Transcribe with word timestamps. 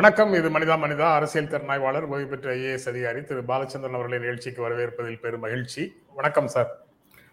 வணக்கம். 0.00 0.32
இது 0.32 0.48
மனிதா 0.50 0.74
மனிதா 0.82 1.14
அரசியல் 1.14 1.48
திறனாய்வாளர் 1.48 2.04
ஓய்வு 2.04 2.26
பெற்ற 2.26 2.54
ஐஏஎஸ் 2.54 2.88
அதிகாரி 2.88 3.22
திரு 3.22 3.40
பாலச்சந்திரன் 3.40 3.96
அவர்களின் 3.96 4.20
நிகழ்ச்சிக்கு 4.20 4.68
வரவேற்பதில் 4.68 5.20
பெரும் 5.20 5.40
மகிழ்ச்சி. 5.40 5.94
வணக்கம் 6.14 6.48
சார். 6.48 6.84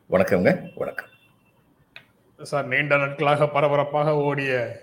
வணக்கம்ங்க. 0.10 0.72
வணக்கம். 0.76 1.08
சார் 2.40 2.66
நீண்ட 2.66 2.98
நாட்களாக 2.98 3.48
பரபரப்பாக 3.48 4.16
ஓடிய 4.16 4.82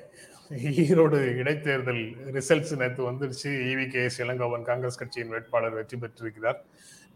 ஈரோடு 0.85 1.19
இடைத்தேர்தல் 1.43 2.03
ரிசல்ட்ஸ் 2.33 2.77
நேற்று 2.77 3.11
வந்துருச்சு. 3.11 3.53
E V 3.73 3.91
K 3.91 4.03
S 4.03 4.23
Elangovan 4.23 4.63
Congress 4.63 4.99
கட்சியின் 4.99 5.29
வேட்பாளர் 5.29 5.73
வெற்றி 5.73 5.97
பெற்றிருக்கிறார். 5.97 6.65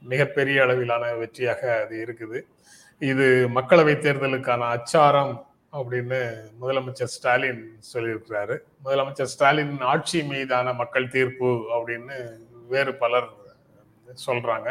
மிகப்பெரிய 0.03 0.63
அளவிலான 0.63 1.13
வெற்றியாக 1.13 1.83
அது 1.83 2.05
இருக்குது. 2.07 2.41
இது 2.99 3.49
மக்களவை 3.55 3.97
தேர்தலுக்கான 4.07 4.59
அச்சாரம். 4.59 5.47
அப்படின்னு 5.73 6.21
முதலமைச்சர் 6.61 7.15
ஸ்டாலின் 7.15 7.65
சொல்லியிருக்கிறாரு. 7.93 8.57
முதலமைச்சர் 8.85 9.33
ஸ்டாலின் 9.35 9.75
ஆட்சி 9.81 10.23
மீதான 10.23 10.73
மக்கள் 10.73 11.13
தீர்ப்பு 11.17 11.51
அப்படின்னு 11.77 12.17
வேறு 12.69 12.95
பலர் 12.95 13.29
சொல்றாங்க. 14.27 14.69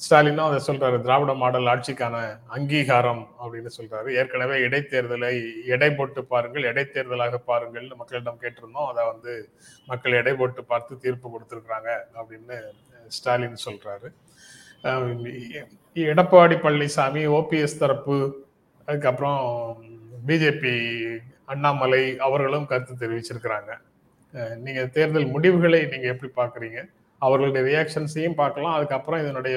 ஸ்டாலினும் 0.00 0.48
அதை 0.48 0.58
சொல்றாரு 0.66 0.96
திராவிட 1.00 1.34
மாடல் 1.34 1.68
ஆட்சிக்கான 1.72 2.16
அங்கீகாரம் 2.56 3.22
அப்படின்னு 3.42 3.70
சொல்றாரு. 3.78 4.08
ஏற்கனவே 4.14 4.56
இடைத்தேர்தலை 4.66 5.30
எடை 5.66 5.90
போட்டு 5.92 6.24
பாருங்கள் 6.24 6.68
இடைத்தேர்தலாக 6.72 7.40
பாருங்கள்னு 7.46 8.00
மக்களிடம் 8.00 8.42
கேட்டிருந்தோம். 8.42 8.90
அதை 8.92 9.04
வந்து 9.12 9.34
மக்கள் 9.86 10.18
எடை 10.20 10.34
போட்டு 10.34 10.64
பார்த்து 10.64 10.98
தீர்ப்பு 10.98 11.32
கொடுத்துருக்குறாங்க 11.34 11.90
அப்படின்னு 12.18 12.58
ஸ்டாலின் 13.08 13.58
சொல்றாரு. 13.66 14.10
எடப்பாடி 15.94 16.56
பழனிசாமி 16.64 17.24
ஓபிஎஸ் 17.38 17.78
தரப்பு 17.78 18.16
அதுக்கப்புறம் 18.88 19.42
பிஜேபி 20.28 20.74
அண்ணாமலை 21.52 22.02
அவர்களும் 22.26 22.68
கருத்து 22.70 22.94
தெரிவிச்சிருக்கிறாங்க. 23.02 23.72
நீங்க 24.64 24.82
தேர்தல் 24.96 25.32
முடிவுகளை 25.34 25.80
நீங்க 25.92 26.06
எப்படி 26.12 26.30
பாக்குறீங்க 26.40 26.78
அவர்களுடைய 27.22 27.62
ரியாக்ஷன்ஸையும் 27.70 28.38
பார்க்கலாம். 28.42 28.76
அதுக்கப்புறம் 28.76 29.22
இதனுடைய 29.24 29.56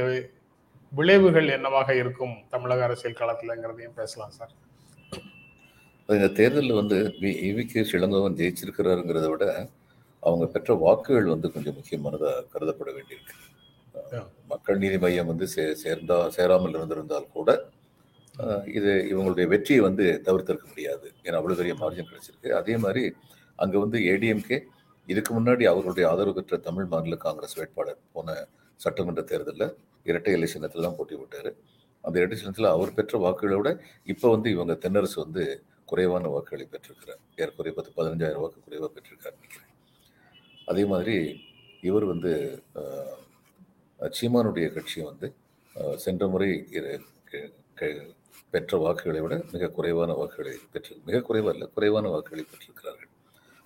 விளைவுகள் 0.92 1.48
என்னவாக 1.56 1.90
இருக்கும்? 2.02 2.36
தமிழக 2.54 2.84
அரசியல் 2.88 3.20
களத்துலங்கிறதையும் 3.22 3.98
பேசலாம் 4.00 4.36
சார். 4.38 4.54
இந்த 6.10 6.28
தேர்தலில் 6.40 6.80
வந்து 6.82 6.98
இவி 7.48 7.64
கே 7.72 7.82
இளங்கோவன் 8.00 8.38
ஜெயிச்சிருக்கிறாருங்கிறத 8.42 9.28
விட 9.32 9.46
அவங்க 10.24 10.46
பெற்ற 10.54 10.74
வாக்குகள் 10.84 11.34
வந்து 11.34 11.48
கொஞ்சம் 11.56 11.76
முக்கியமானதாக 11.80 12.46
கருதப்பட 12.54 12.90
வேண்டியிருக்கு. 12.98 13.36
மக்கள் 14.52 14.82
நீதி 14.84 14.98
மையம் 15.04 15.30
வந்து 15.32 15.46
சே 15.54 15.64
சேர்ந்தா 15.84 16.18
சேராமல் 16.36 16.78
இருந்திருந்தால் 16.78 17.34
கூட 17.36 17.50
இது 18.78 18.92
இவங்களுடைய 19.12 19.46
வெற்றியை 19.54 19.82
வந்து 19.88 20.06
தவிர்த்திருக்க 20.28 20.66
முடியாது. 20.72 21.08
ஏன்னா 21.26 21.38
அவ்வளோ 21.40 21.58
பெரிய 21.62 21.74
மார்ஜின் 21.82 22.10
கிடைச்சிருக்கு. 22.10 22.50
அதே 22.60 22.76
மாதிரி 22.84 23.04
அங்கே 23.64 23.78
வந்து 23.84 24.00
ஏடிஎம்கே 24.12 24.58
இதுக்கு 25.08 25.32
முன்னாடி 25.38 25.64
அவர்களுடைய 25.72 26.06
ஆதரவு 26.12 26.36
பெற்ற 26.38 26.58
தமிழ் 26.68 26.88
மாநில 26.94 27.18
காங்கிரஸ் 27.26 27.58
வேட்பாளர் 27.60 28.00
போன 28.16 28.36
சட்டமன்ற 28.80 29.22
தேர்தலில் 29.32 29.74
இரட்டை 30.10 30.34
இலை 30.38 30.48
சின்னத்தில் 30.54 30.86
தான் 30.88 30.98
போட்டி 30.98 31.16
விட்டார் 31.22 31.50
அந்த 32.04 32.16
இரட்டை 32.22 32.38
சின்னத்தில் 32.42 32.68
அவர் 32.74 32.92
பெற்ற 32.98 33.18
வாக்குகளை 33.24 33.56
விட 33.60 33.70
இப்போ 34.14 34.28
வந்து 34.36 34.50
இவங்க 34.56 34.74
தென்னரசு 34.84 35.18
வந்து 35.24 35.44
குறைவான 35.92 36.30
வாக்குகளை 36.34 36.66
பெற்றிருக்கிறார். 36.74 37.22
ஏற்குறைய 37.42 37.74
பத்து 37.78 37.92
பதினஞ்சாயிரம் 37.98 38.44
வாக்கு 38.44 38.66
குறைவாக 38.66 38.90
பெற்றிருக்காரு 38.96 39.36
நினைக்கிறேன். 39.40 39.74
அதே 40.72 40.84
மாதிரி 40.94 41.18
இவர் 41.90 42.06
வந்து 42.14 42.32
சீமானுடைய 44.18 44.68
கட்சி 44.78 44.98
வந்து 45.10 45.28
சென்ற 46.06 46.24
முறை 46.34 46.50
பெற்ற 48.50 48.78
வாக்குகளை 48.78 49.22
விட 49.22 49.44
மிக 49.52 49.68
குறைவான 49.68 50.14
வாக்குகளை 50.14 50.54
பெற்று 50.72 50.98
மிக 51.06 51.22
குறைவாக 51.22 51.54
இல்லை 51.54 51.70
குறைவான 51.74 52.10
வாக்குகளை 52.10 52.46
பெற்றிருக்கிறார்கள். 52.46 53.12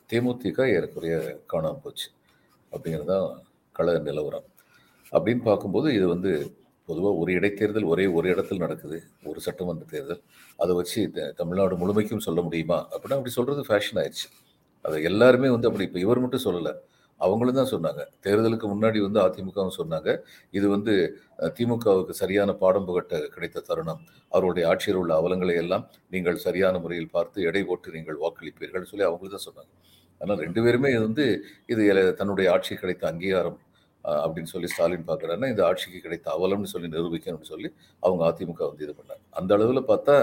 தேமுதிக 0.10 0.68
ஏறக்குறைய 0.76 1.42
காணாமல் 1.46 1.84
போச்சு. 1.84 2.08
அப்படிங்கிறது 2.72 3.06
தான் 3.06 3.44
கள 3.72 4.00
நிலவரம். 4.00 4.48
அப்படின்னு 5.12 5.42
பார்க்கும்போது 5.42 5.94
இது 5.94 6.08
வந்து 6.08 6.32
பொதுவாக 6.86 7.16
ஒரு 7.16 7.32
இடைத்தேர்தல் 7.34 7.86
ஒரே 7.86 8.06
ஒரு 8.06 8.28
இடத்துல 8.34 8.58
நடக்குது. 8.58 9.04
ஒரு 9.24 9.40
சட்டமன்ற 9.40 9.86
தேர்தல். 9.86 10.22
அதை 10.58 10.76
வச்சு 10.76 11.12
தமிழ்நாடு 11.36 11.76
முழுமைக்கும் 11.76 12.26
சொல்ல 12.28 12.42
முடியுமா? 12.42 12.88
அப்படின்னா 12.88 13.18
அப்படி 13.20 13.30
சொல்கிறது 13.30 13.64
ஃபேஷன் 13.70 14.00
ஆயிடுச்சு. 14.02 14.28
அதை 14.82 15.04
எல்லாருமே 15.04 15.50
வந்து 15.50 15.68
அப்படி 15.68 15.88
இப்போ 15.88 16.00
இவர் 16.00 16.20
மட்டும் 16.20 16.46
சொல்லலை. 16.46 16.74
அவங்களும் 17.26 17.58
தான் 17.60 17.72
சொன்னாங்க. 17.74 18.02
தேர்தலுக்கு 18.26 18.68
முன்னாடி 18.74 19.00
வந்து 19.08 19.20
அதிமுகவும் 19.26 19.76
சொன்னாங்க. 19.80 20.10
இது 20.58 20.68
வந்து 20.76 20.94
திமுகவுக்கு 21.58 22.14
சரியான 22.22 22.52
பாடம் 22.62 22.88
புகட்ட 22.90 23.20
கிடைத்த 23.36 23.64
தருணம். 23.70 24.02
அவருடைய 24.36 24.66
ஆட்சியில் 24.72 25.00
உள்ள 25.02 25.14
அவலங்களை 25.22 25.56
எல்லாம் 25.64 25.84
நீங்கள் 26.16 26.38
சரியான 26.48 26.80
முறையில் 26.86 27.12
பார்த்து 27.18 27.48
எடை 27.50 27.64
போட்டு 27.72 27.96
நீங்கள் 27.98 28.22
வாக்களிப்பீர்கள் 28.24 28.90
சொல்லி 28.92 29.08
அவங்களும் 29.10 29.36
தான் 29.36 29.48
சொன்னாங்க. 29.50 29.72
ஆனால் 30.22 30.42
ரெண்டு 30.46 30.62
பேருமே 30.66 30.90
இது 30.96 31.04
வந்து 31.10 31.28
இது 31.74 31.84
தன்னுடைய 32.22 32.48
ஆட்சி 32.56 32.74
கிடைத்த 32.82 33.06
அங்கீகாரம் 33.12 33.60
அப்படின்னு 34.26 34.52
சொல்லி 34.52 34.68
ஸ்டாலின் 34.74 35.08
பார்க்குறாருன்னா 35.10 35.50
இந்த 35.54 35.64
ஆட்சிக்கு 35.70 36.00
கிடைத்த 36.06 36.28
அவலம்னு 36.36 36.72
சொல்லி 36.74 36.88
நிரூபிக்கணும்னு 36.96 37.50
சொல்லி 37.54 37.70
அவங்க 38.06 38.22
அதிமுக 38.30 38.62
வந்து 38.72 38.86
இது 38.88 38.94
பண்ணாங்க. 39.00 39.24
அந்த 39.40 39.52
அளவில் 39.58 39.90
பார்த்தா 39.92 40.16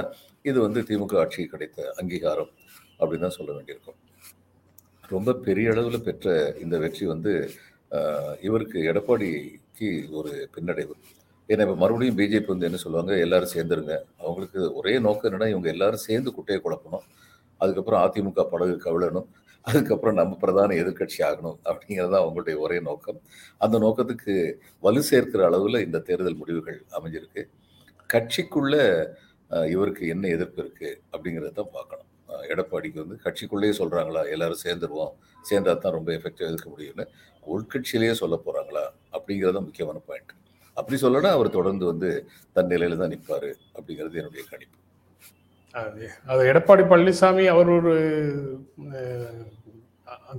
இது 0.50 0.58
வந்து 0.66 0.80
திமுக 0.88 1.16
ஆட்சிக்கு 1.22 1.54
கிடைத்த 1.54 1.94
அங்கீகாரம் 2.00 2.52
அப்படின்னு 3.00 3.24
தான் 3.26 3.38
சொல்ல 3.38 3.50
வேண்டியிருக்கும். 3.56 3.98
ரொம்ப 5.14 5.34
பெரிய 5.46 5.72
அளவில் 5.72 6.04
பெற்ற 6.06 6.26
இந்த 6.64 6.76
வெற்றி 6.84 7.04
வந்து 7.12 7.32
இவருக்கு 8.46 8.78
எடப்பாடிக்கு 8.90 9.88
ஒரு 10.18 10.32
பின்னடைவு. 10.54 10.94
ஏன்னா 11.48 11.64
இப்போ 11.66 11.76
மறுபடியும் 11.82 12.16
பிஜேபி 12.18 12.50
வந்து 12.52 12.66
என்ன 12.68 12.78
சொல்லுவாங்க 12.82 13.12
எல்லாரும் 13.24 13.52
சேர்ந்துருங்க. 13.54 13.94
அவங்களுக்கு 14.22 14.60
ஒரே 14.78 14.94
நோக்கம் 15.06 15.28
என்னன்னா 15.28 15.48
இவங்க 15.52 15.68
எல்லாரும் 15.74 16.04
சேர்ந்து 16.08 16.30
குட்டையை 16.38 16.58
குழப்பணும். 16.64 17.04
அதுக்கப்புறம் 17.60 18.02
அதிமுக 18.06 18.42
படகு 18.52 18.74
கவிழணும். 18.86 19.28
அதுக்கப்புறம் 19.68 20.18
நம்ம 20.18 20.36
பிரதான 20.42 20.76
எதிர்கட்சி 20.82 21.20
ஆகணும் 21.28 21.56
அப்படிங்கிறது 21.70 22.12
தான் 22.12 22.22
அவங்களுடைய 22.24 22.56
ஒரே 22.64 22.78
நோக்கம். 22.88 23.18
அந்த 23.64 23.76
நோக்கத்துக்கு 23.84 24.34
வலு 24.86 25.00
சேர்க்கிற 25.10 25.42
அளவில் 25.50 25.84
இந்த 25.86 25.98
தேர்தல் 26.08 26.38
முடிவுகள் 26.42 26.78
அமைஞ்சிருக்கு. 26.98 27.42
கட்சிக்குள்ள 28.14 28.76
இவருக்கு 29.74 30.04
என்ன 30.14 30.24
எதிர்ப்பு 30.36 30.60
இருக்குது 30.64 30.98
அப்படிங்கிறத 31.12 31.54
தான் 31.60 31.74
பார்க்கணும். 31.78 32.07
எடப்பாடிக்கு 32.50 33.02
வந்து 33.04 33.18
கட்சிக்குள்ளேயே 33.26 33.74
சொல்கிறாங்களா 33.80 34.22
எல்லாரும் 34.34 34.64
சேர்ந்துருவோம் 34.64 35.14
சேர்ந்தா 35.50 35.74
தான் 35.84 35.96
ரொம்ப 35.98 36.10
எஃபெக்டிவாக 36.18 36.52
இருக்க 36.52 36.68
முடியும்னு 36.74 37.06
உள்கட்சியிலேயே 37.54 38.14
சொல்ல 38.22 38.36
போகிறாங்களா 38.46 38.84
அப்படிங்கிறது 39.16 39.66
முக்கியமான 39.68 40.00
பாயிண்ட் 40.08 40.34
அப்படி 40.76 40.96
சொல்லனா 41.02 41.30
அவர் 41.36 41.56
தொடர்ந்து 41.58 41.84
வந்து 41.90 42.10
தன் 42.56 42.72
நிலையில 42.72 42.98
தான் 43.00 43.12
நிற்பார் 43.14 43.48
அப்படிங்கிறது 43.76 44.20
என்னுடைய 44.20 44.42
கணிப்பு. 44.50 44.76
அது 46.32 46.42
எடப்பாடி 46.50 46.84
பழனிசாமி 46.90 47.44
அவர் 47.54 47.70
ஒரு 47.78 47.94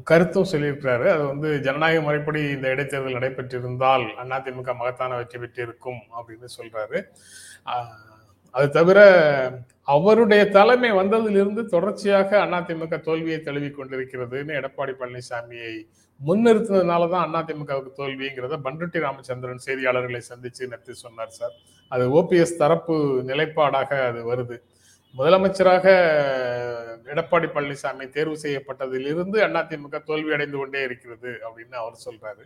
கருத்தும் 0.09 0.49
சொல்லியிருக்கிறாரு. 0.51 1.05
அது 1.15 1.23
வந்து 1.31 1.49
ஜனநாயக 1.65 2.01
முறைப்படி 2.05 2.41
இந்த 2.55 2.67
இடைத்தேர்தல் 2.73 3.17
நடைபெற்றிருந்தால் 3.17 4.05
அதிமுக 4.37 4.73
மகத்தான 4.81 5.17
வெற்றி 5.19 5.39
பெற்றிருக்கும் 5.41 6.01
அப்படின்னு 6.17 6.49
சொல்றாரு. 6.57 6.99
அது 8.55 8.67
தவிர 8.77 8.99
அவருடைய 9.95 10.41
தலைமை 10.57 10.89
வந்ததிலிருந்து 10.99 11.61
தொடர்ச்சியாக 11.73 12.39
அதிமுக 12.57 12.97
தோல்வியை 13.07 13.39
தழுவி 13.47 13.69
கொண்டிருக்கிறதுன்னு 13.69 14.57
எடப்பாடி 14.59 14.93
பழனிசாமியை 15.01 15.73
முன்னிறுத்தினதுனால 16.21 17.03
தான் 17.13 17.35
அதிமுகவுக்கு 17.41 17.91
தோல்விங்கிறத 17.99 18.55
பண்ருட்டி 18.65 18.99
ராமச்சந்திரன் 19.05 19.65
செய்தியாளர்களை 19.67 20.21
சந்திச்சு 20.31 20.69
நேற்று 20.71 20.95
சொன்னார் 21.03 21.37
சார். 21.37 21.53
அது 21.91 22.03
ஓபிஎஸ் 22.19 22.59
தரப்பு 22.61 22.95
நிலைப்பாடாக 23.29 23.99
அது 24.09 24.21
வருது. 24.31 24.57
முதலமைச்சராக 25.15 25.85
எடப்பாடி 27.13 27.47
பழனிசாமி 27.55 28.05
தேர்வு 28.15 28.35
செய்யப்பட்டதிலிருந்து 28.43 29.37
அதிமுக 29.61 30.01
தோல்வி 30.09 30.33
அடைந்து 30.37 30.57
கொண்டே 30.61 30.81
இருக்கிறது 30.89 31.31
அப்படின்னு 31.47 31.77
அவர் 31.83 32.03
சொல்றாரு. 32.07 32.43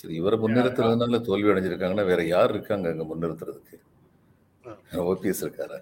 சரி 0.00 0.14
இவரை 0.20 0.36
முன்னிறுத்துறதுனால 0.44 1.20
தோல்வி 1.30 1.50
அடைஞ்சிருக்காங்கன்னா 1.52 2.06
வேற 2.12 2.22
யார் 2.34 2.54
இருக்காங்க 2.56 2.88
அங்க 2.94 3.06
முன்னிறுத்துறதுக்கு? 3.12 3.76
ஓபிஎஸ் 5.10 5.42
இருக்காரு 5.44 5.78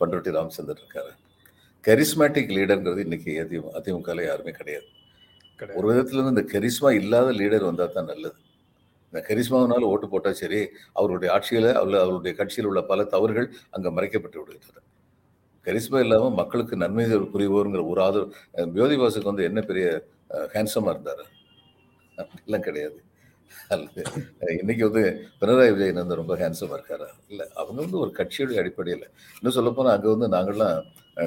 பண்ருட்டி 0.00 0.30
ராமச்சந்திரன் 0.36 0.82
இருக்காரு. 0.82 1.10
கரிஸ்மேட்டிக் 1.84 2.52
லீடர்ங்கிறது 2.56 3.04
இன்னைக்கு 3.06 3.32
அதிமுக 3.42 3.72
அதிமுகல 3.78 4.24
யாருமே 4.28 4.52
கிடையாது. 4.60 4.88
ஒரு 5.78 5.86
விதத்துல 5.90 6.18
இருந்து 6.18 6.34
இந்த 6.34 6.44
கரிஸ்மா 6.54 6.90
இல்லாத 7.00 7.28
லீடர் 7.40 7.68
வந்தா 7.68 7.86
தான் 7.96 8.10
நல்லது. 8.12 8.38
இந்த 9.12 9.20
கரிஸ்மாவினால 9.28 9.88
ஓட்டு 9.92 10.06
போட்டா 10.12 10.30
சரி 10.42 10.60
அவருடைய 11.00 11.28
ஆட்சியில 11.36 11.72
அவள் 11.80 11.96
அவருடைய 12.04 12.32
கட்சியில் 12.40 12.68
உள்ள 12.70 12.80
பல 12.90 13.04
தவறுகள் 13.14 13.48
அங்க 13.76 13.88
மறைக்கப்பட்டு 13.96 14.40
விடுகின்றன. 14.40 14.84
கரிஸ்மா 15.66 15.98
இல்லாம 16.04 16.30
மக்களுக்கு 16.40 16.74
நன்மை 16.82 17.04
புரிவோருங்கிற 17.34 17.82
ஒரு 17.92 18.00
ஆதரவு 18.06 18.74
ஜோதிபாசுக்கு 18.78 19.32
வந்து 19.32 19.48
என்ன 19.50 19.60
பெரிய 19.70 19.86
ஹேண்ட்ஸமா 20.54 20.92
இருந்தாரு? 20.94 21.24
அப்படிலாம் 22.18 22.66
கிடையாது. 22.68 22.98
இன்னைக்கு 24.60 24.82
வந்து 24.88 25.02
பினராயி 25.40 25.72
விஜயன் 25.74 26.00
வந்து 26.02 26.18
ரொம்ப 26.20 26.34
ஹேண்ட்ஸமாக 26.42 26.76
இருக்காரா? 26.78 27.08
இல்லை 27.32 27.44
அவங்க 27.60 27.78
வந்து 27.84 27.98
ஒரு 28.04 28.10
கட்சியுடைய 28.18 28.62
அடிப்படையில். 28.62 29.06
இன்னும் 29.38 29.56
சொல்லப்போனால் 29.58 29.94
அங்கே 29.96 30.10
வந்து 30.14 30.28
நாங்கள்லாம் 30.36 30.78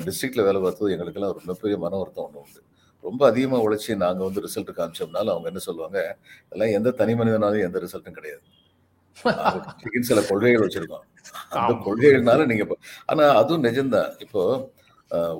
டிஸ்ட்ரிக்டில் 0.07 0.45
வேலை 0.47 0.59
பார்த்தது 0.65 0.93
எங்களுக்கெல்லாம் 0.95 1.33
ஒரு 1.33 1.41
மிகப்பெரிய 1.45 1.77
மன 1.85 1.99
வருத்தம் 2.01 2.25
ஒன்று 2.27 2.41
உண்டு. 2.43 2.61
ரொம்ப 3.03 3.21
அதிகமாக 3.31 3.65
உழைச்சி 3.67 3.91
நாங்கள் 4.05 4.27
வந்து 4.27 4.43
ரிசல்ட் 4.47 4.71
காமிச்சோம்னால 4.79 5.31
அவங்க 5.33 5.47
என்ன 5.51 5.61
சொல்லுவாங்க? 5.67 5.99
இதெல்லாம் 6.47 6.73
எந்த 6.79 6.89
தனி 7.01 7.13
மனிதனாலும் 7.21 7.65
எந்த 7.67 7.79
ரிசல்ட்டும் 7.85 8.17
கிடையாது. 8.19 8.43
சில 10.09 10.19
கொள்கைகள் 10.29 10.65
வச்சிருக்கோம். 10.65 11.05
அந்த 11.61 11.73
கொள்கைகள்னால 11.87 12.45
நீங்க 12.51 12.65
ஆனா 13.11 13.23
அதுவும் 13.41 13.65
நிஜம்தான். 13.67 14.11
இப்போ 14.25 14.43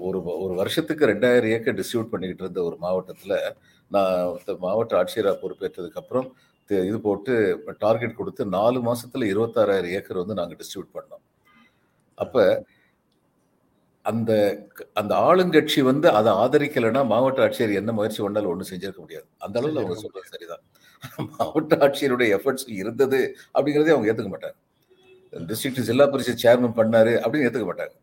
ஒரு 0.08 0.20
ஒரு 0.44 0.54
வருஷத்துக்கு 0.62 1.10
ரெண்டாயிரம் 1.12 1.52
ஏக்கர் 1.56 1.78
டிஸ்ட்ரிபியூட் 1.78 2.14
பண்ணிக்கிட்டு 2.14 2.44
இருந்த 2.46 2.62
ஒரு 2.70 2.78
மாவட்டத்துல 2.86 3.36
நான் 3.92 4.12
மாவட்ட 4.66 4.94
ஆட்சியராக 5.02 5.36
பொறுப்பேற்றதுக்கு 5.44 6.02
அப்புறம் 6.02 6.28
இது 6.88 7.00
போட்டு 7.00 7.34
டார்கெட் 7.80 8.16
கொடுத்து 8.16 8.46
நாலு 8.46 8.80
மாசத்துல 8.80 9.28
இருபத்தாறாயிரம் 9.34 9.94
ஏக்கர் 9.98 10.22
வந்து 10.24 10.34
நாங்கள் 10.34 10.58
டிஸ்ட்ரிபியூட் 10.58 10.96
பண்ணோம். 10.98 11.24
அப்ப 12.18 12.66
அந்த 14.06 14.32
அந்த 14.94 15.16
ஆளுங்கட்சி 15.16 15.82
வந்து 15.82 16.10
அதை 16.10 16.32
ஆதரிக்கலைன்னா 16.34 17.02
மாவட்ட 17.06 17.46
ஆட்சியர் 17.48 17.74
என்ன 17.74 17.92
முயற்சி 17.92 18.22
பண்ணாலும் 18.24 18.52
ஒன்றும் 18.52 18.70
செஞ்சிருக்க 18.70 19.00
முடியாது. 19.00 19.28
அந்த 19.38 19.60
அளவில் 19.60 19.78
அவங்க 19.78 19.96
சொல்றது 19.96 20.32
சரிதான். 20.32 20.64
மாவட்ட 21.40 21.76
ஆட்சியருடைய 21.76 22.30
எஃபர்ட்ஸ் 22.38 22.68
இருந்தது 22.68 23.20
அப்படிங்கிறதே 23.54 23.94
அவங்க 23.94 24.10
ஏத்துக்க 24.12 24.32
மாட்டாங்க. 24.36 24.58
டிஸ்ட்ரிக்ட் 25.34 25.86
ஜில்லா 25.90 26.08
பரிஷத் 26.14 26.44
சேர்மன் 26.46 26.78
பண்ணாரு 26.80 27.14
அப்படின்னு 27.24 27.48
ஏத்துக்க 27.50 27.68
மாட்டாங்க. 27.72 27.96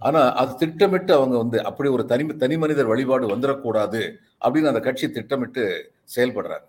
ஆனா 0.00 0.20
அது 0.32 0.52
திட்டமிட்டு 0.56 1.12
அவங்க 1.12 1.36
வந்து 1.36 1.58
அப்படி 1.64 1.88
ஒரு 1.88 2.04
தனி 2.04 2.24
தனி 2.26 2.56
மனிதர் 2.56 2.86
வழிபாடு 2.86 3.36
வந்துடக்கூடாது 3.36 4.02
அப்படின்னு 4.44 4.72
அந்த 4.72 4.80
கட்சி 4.80 5.06
திட்டமிட்டு 5.10 5.92
செயல்படுறாங்க. 6.16 6.66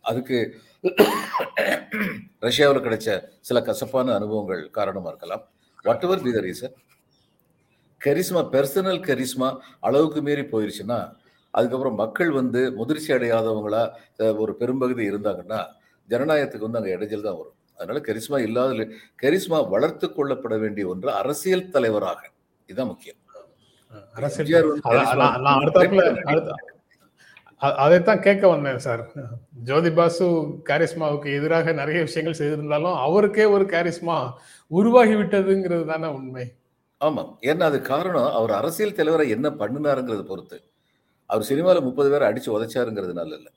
அதுக்கு 0.00 0.38
ரஷ்யாவில் 2.44 2.84
கிடைச்ச 2.84 3.08
சில 3.48 3.58
கசப்பான 3.68 4.14
அனுபவங்கள் 4.18 4.62
காரணமா 4.78 5.08
இருக்கலாம். 5.12 5.42
Whatever 6.06 6.24
be 6.24 6.32
the 6.36 6.40
reason 6.46 6.74
charisma 8.00 8.40
personal 8.54 9.00
charisma 9.08 9.48
அளவுக்கு 9.88 10.20
மீறி 10.28 10.44
போயிருச்சுன்னா 10.52 10.98
அதுக்கப்புறம் 11.54 11.98
மக்கள் 12.02 12.30
வந்து 12.40 12.60
முதிர்ச்சி 12.78 13.10
அடையாதவங்களா 13.16 13.82
ஒரு 14.44 14.52
பெரும்பகுதி 14.60 15.04
இருந்தாங்கன்னா 15.10 15.60
ஜனநாயகத்துக்கு 16.08 16.68
வந்து 16.68 16.80
அங்கே 16.80 16.94
இடைஞ்சல் 16.96 17.26
தான் 17.28 17.38
வரும். 17.40 17.56
அதனால 17.76 18.00
கரிஸ்மா 18.08 18.38
இல்லாத 18.46 18.86
கரிஸ்மா 19.22 19.58
வளர்த்து 19.74 20.06
கொள்ளப்பட 20.16 20.56
வேண்டிய 20.64 20.86
ஒன்று 20.92 21.10
அரசியல் 21.22 21.70
தலைவராக. 21.76 22.20
இதுதான் 22.68 22.90
முக்கியம். 22.92 23.18
அரசியல் 24.18 24.70
அதைத்தான் 27.62 28.22
கேட்க 28.26 28.44
வந்தேன் 28.48 28.78
சார். 28.78 29.02
ஜோதி 29.68 29.90
பாசு 29.90 30.26
காரிஸ்மாவுக்கு 30.70 31.28
எதிராக 31.38 31.72
நிறைய 31.72 32.00
விஷயங்கள் 32.02 32.38
செய்திருந்தாலும் 32.40 32.96
அவருக்கே 33.06 33.44
ஒரு 33.44 33.64
காரிஸ்மா 33.64 34.16
உருவாகி 34.70 35.14
விட்டதுங்கிறது 35.14 35.84
தானே 35.92 36.08
உண்மை. 36.18 36.44
ஆமாம். 37.00 37.30
ஏன்னா 37.50 37.64
அது 37.70 37.80
காரணம் 37.82 38.30
அவர் 38.38 38.52
அரசியல் 38.52 38.98
தலைவரை 38.98 39.26
என்ன 39.30 39.48
பண்ணினாருங்கிறத 39.50 40.22
பொறுத்து. 40.22 40.58
அவர் 41.30 41.48
சினிமாவில் 41.50 41.86
முப்பது 41.88 42.10
பேரை 42.10 42.24
அடிச்சு 42.30 42.50
உதைச்சாருங்கிறதுனால 42.56 43.36
இல்லை 43.38 43.52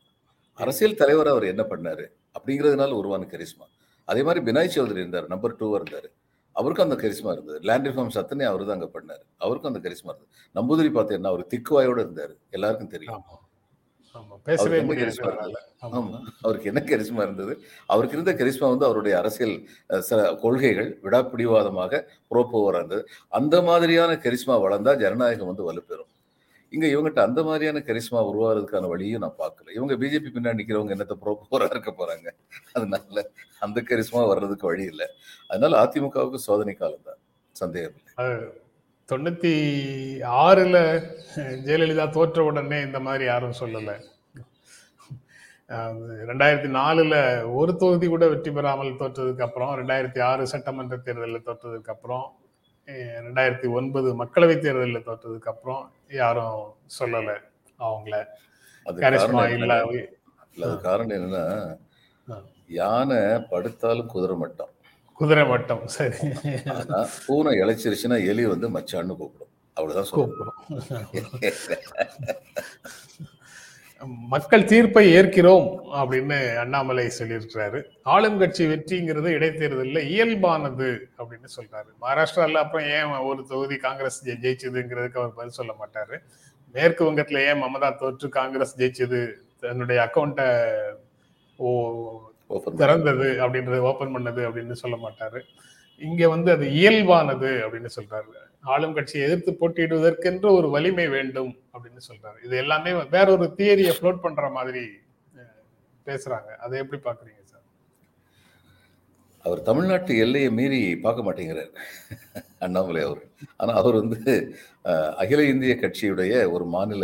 அரசியல் 0.58 1.00
தலைவர் 1.02 1.28
அவர் 1.28 1.46
என்ன 1.54 1.64
பண்ணாரு? 1.72 2.06
அப்படிங்கிறதுனால 2.38 2.92
உருவான 2.92 3.28
கரிஸ்மா. 3.32 3.66
அதே 4.08 4.24
மாதிரி 4.24 4.46
பினாய் 4.46 4.74
சௌதரி 4.76 5.02
இருந்தார் 5.04 5.28
நம்பர் 5.28 5.58
டூவா 5.60 5.78
இருந்தார் 5.82 6.08
அவருக்கும் 6.56 6.88
அந்த 6.90 6.98
கரிஸ்மா 7.04 7.32
இருந்தது. 7.32 7.58
லேண்ட் 7.62 7.88
ரிஃபார்ம்ஸ் 7.88 8.20
அத்தனை 8.22 8.46
அவர் 8.46 8.66
தான் 8.66 8.78
அங்கே 8.78 8.92
பண்ணார். 8.98 9.24
அவருக்கும் 9.38 9.72
அந்த 9.74 9.82
கரிஸ்மா 9.86 10.12
இருந்தது. 10.14 10.30
நம்பூதிரி 10.56 10.92
பார்த்தீங்கன்னா 10.98 11.34
அவர் 11.34 11.44
திக்குவாயோட 11.54 12.00
இருந்தார். 12.06 12.34
எல்லாருக்கும் 12.50 12.94
தெரியும். 12.96 13.24
பேசவே 14.44 14.78
அவருக்கு 16.42 16.72
என்ன 16.74 16.84
கரிஸ்மா 16.86 17.24
இருந்தது? 17.24 17.62
அவருக்கு 17.86 18.20
இருந்த 18.20 18.44
கரிஸ்மா 18.44 18.70
வந்து 18.70 18.86
அவருடைய 18.86 19.18
அரசியல் 19.18 19.70
அஹ், 19.90 20.04
ச- 20.10 20.40
கொள்கைகள் 20.40 21.00
விடாப்பிடிவாதமாக 21.04 22.04
புரோப்போவராக 22.32 22.76
இருந்தது. 22.76 23.08
அந்த 23.30 23.62
மாதிரியான 23.62 24.14
கரிஸ்மா 24.14 24.62
வளர்ந்தா 24.62 25.00
ஜனநாயகம் 25.00 25.48
வந்து 25.48 25.74
வலுப்பெறும். 25.74 26.14
இங்க 26.70 26.88
இவங்ககிட்ட 26.88 27.20
அந்த 27.20 27.44
மாதிரியான 27.44 27.80
கரிஸ்மா 27.80 28.12
உருவாகிறதுக்கான 28.12 28.88
வழியும் 28.88 29.22
நான் 29.22 29.36
பார்க்கல. 29.38 29.76
இவங்க 29.76 29.94
பிஜேபி 29.94 30.32
பின்னாடி 30.34 30.60
நிக்கிறவங்க 30.60 30.96
என்னத்த 30.96 31.12
புரோப்போவரா 31.26 31.70
இருக்க 31.70 31.94
போறாங்க? 31.98 32.30
அதனால 32.74 33.32
அந்த 33.60 33.82
கரிஸ்மா 33.82 34.28
வர்றதுக்கு 34.28 34.68
வழி 34.68 34.84
இல்லை. 34.84 35.08
அதனால 35.48 35.84
அதிமுகவுக்கு 35.84 36.36
சோதனை 36.36 36.74
காலம் 36.74 37.04
தான். 37.04 37.18
சந்தேகம் 37.52 37.94
இல்லை. 37.98 38.40
தொண்ணூத்தி 39.10 39.54
ஆறுல 40.44 40.78
ஜெயலலிதா 41.66 42.06
தோற்ற 42.14 42.44
உடனே 42.44 42.78
இந்த 42.82 43.00
மாதிரி 43.00 43.24
யாரும் 43.26 43.60
சொல்லல. 43.60 43.92
ரெண்டாயிரத்தி 46.30 46.70
நாலுல 46.76 47.16
ஒரு 47.56 47.72
தொகுதி 47.82 48.08
கூட 48.08 48.26
வெற்றி 48.32 48.52
பெறாமல் 48.52 49.00
தோற்றதுக்கு 49.00 49.46
அப்புறம் 49.48 49.72
ரெண்டாயிரத்தி 49.80 50.20
ஆறு 50.22 50.44
சட்டமன்ற 50.52 50.98
தேர்தலில் 51.06 51.46
தோற்றதுக்கு 51.48 51.94
அப்புறம் 51.96 52.26
ரெண்டாயிரத்தி 53.26 53.68
ஒன்பது 53.78 54.10
மக்களவை 54.22 54.56
தேர்தலில் 54.58 55.08
தோற்றதுக்கு 55.08 55.52
அப்புறம் 55.54 55.84
யாரும் 56.20 56.60
சொல்லல 57.00 57.32
அவங்கள. 57.80 58.16
காரணம் 58.86 59.56
இல்ல 59.56 59.74
அது 60.64 60.76
காரணம் 60.86 61.16
என்னன்னா. 61.18 61.46
யானை 62.78 63.20
படுத்தாலும் 63.52 64.12
குதிரை 64.14 64.36
மட்டம் 64.38 64.72
குதிரை 65.18 65.44
வட்டம். 65.44 65.84
சரி. 65.88 66.18
பூனை 67.26 67.52
இழைச்சிருச்சுன்னா 67.60 68.18
எலி 68.28 68.46
வந்து 68.46 68.70
மச்சான்னு 68.70 69.18
கூப்பிடும். 69.18 69.52
அவ்வளவுதான் 69.74 70.12
சொல்லணும் 70.12 70.54
மக்கள் 74.34 74.70
தீர்ப்பை 74.72 75.04
ஏற்கிறோம் 75.16 75.68
அப்படின்னு 76.00 76.38
அண்ணாமலை 76.58 77.06
சொல்லியிருக்கிறாரு. 77.20 77.80
ஆளுங்கட்சி 78.06 78.64
வெற்றிங்கிறது 78.72 79.30
இடைத்தேர்தலில் 79.38 80.10
இயல்பானது 80.14 80.90
அப்படின்னு 81.18 81.50
சொல்றாரு. 81.58 81.90
மகாராஷ்டிரால 82.02 82.64
அப்புறம் 82.64 82.88
ஏன் 82.88 83.14
ஒரு 83.30 83.42
தொகுதி 83.48 83.78
காங்கிரஸ் 83.78 84.20
ஜெயிச்சதுங்கிறதுக்கு 84.28 85.20
அவர் 85.22 85.34
பதில் 85.34 85.58
சொல்ல 85.60 85.76
மாட்டாரு. 85.82 86.18
மேற்கு 86.74 87.02
வங்கத்துல 87.06 87.40
ஏன் 87.48 87.64
மமதா 87.64 87.90
தோற்று 87.96 88.30
காங்கிரஸ் 88.30 88.78
ஜெயிச்சது? 88.80 89.22
தன்னுடைய 89.60 90.00
அக்கௌண்ட்டை 90.06 90.50
ஓ 91.58 91.68
திறந்தது 92.80 93.28
அப்படின்றது 93.40 93.80
ஓபன் 93.84 94.16
பண்ணது 94.16 94.42
அப்படின்னு 94.48 94.76
சொல்ல 94.76 94.98
மாட்டாரு. 94.98 95.40
இங்க 96.02 96.30
வந்து 96.30 96.52
அது 96.52 96.66
இயல்பானது 96.76 97.50
அப்படின்னு 97.64 97.90
சொல்றாரு. 97.96 98.30
ஆளும் 98.66 98.94
கட்சியை 98.94 99.24
எதிர்த்து 99.28 99.52
போட்டியிடுவதற்கென்று 99.54 100.48
ஒரு 100.52 100.68
வலிமை 100.70 101.08
வேண்டும் 101.08 101.52
அப்படின்னு 101.74 102.02
சொல்றாரு. 102.08 102.38
இது 102.46 102.56
எல்லாமே 102.58 102.92
வேற 103.12 103.28
ஒரு 103.32 103.56
தியரியை 103.58 103.94
ஃப்ளோட் 103.96 104.22
பண்ற 104.22 104.50
மாதிரி 104.50 104.84
பேசுறாங்க. 106.08 106.50
அதை 106.60 106.80
எப்படி 106.80 107.02
பாக்குறீங்க 107.02 107.42
சார்? 107.44 107.64
அவர் 109.46 109.62
தமிழ்நாட்டு 109.62 110.18
எல்லையை 110.18 110.50
மீறி 110.52 110.80
பார்க்க 110.98 111.26
மாட்டேங்கிறார் 111.26 111.72
அண்ணாமலை 112.60 113.02
அவர் 113.04 113.22
ஆனா 113.58 113.74
அவர் 113.74 113.96
வந்து 113.96 114.20
அஹ், 114.86 115.14
அகில 115.16 115.44
இந்திய 115.46 115.76
கட்சியுடைய 115.76 116.34
ஒரு 116.52 116.66
மாநில 116.68 117.04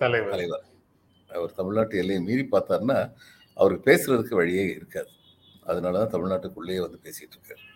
தலைவர். 0.00 0.30
தலைவர். 0.30 0.64
அவர் 1.30 1.54
தமிழ்நாட்டு 1.54 1.98
எல்லையை 1.98 2.22
மீறி 2.22 2.48
பார்த்தாருன்னா 2.50 2.98
அவருக்கு 3.54 3.92
பேசுறதுக்கு 3.92 4.34
வழியே 4.34 4.64
இருக்காது. 4.64 5.08
அதனாலதான் 5.66 6.12
தமிழ்நாட்டுக்குள்ளேயே 6.12 6.80
வந்து 6.80 7.00
பேசிட்டு 7.02 7.36
இருக்காரு. 7.36 7.70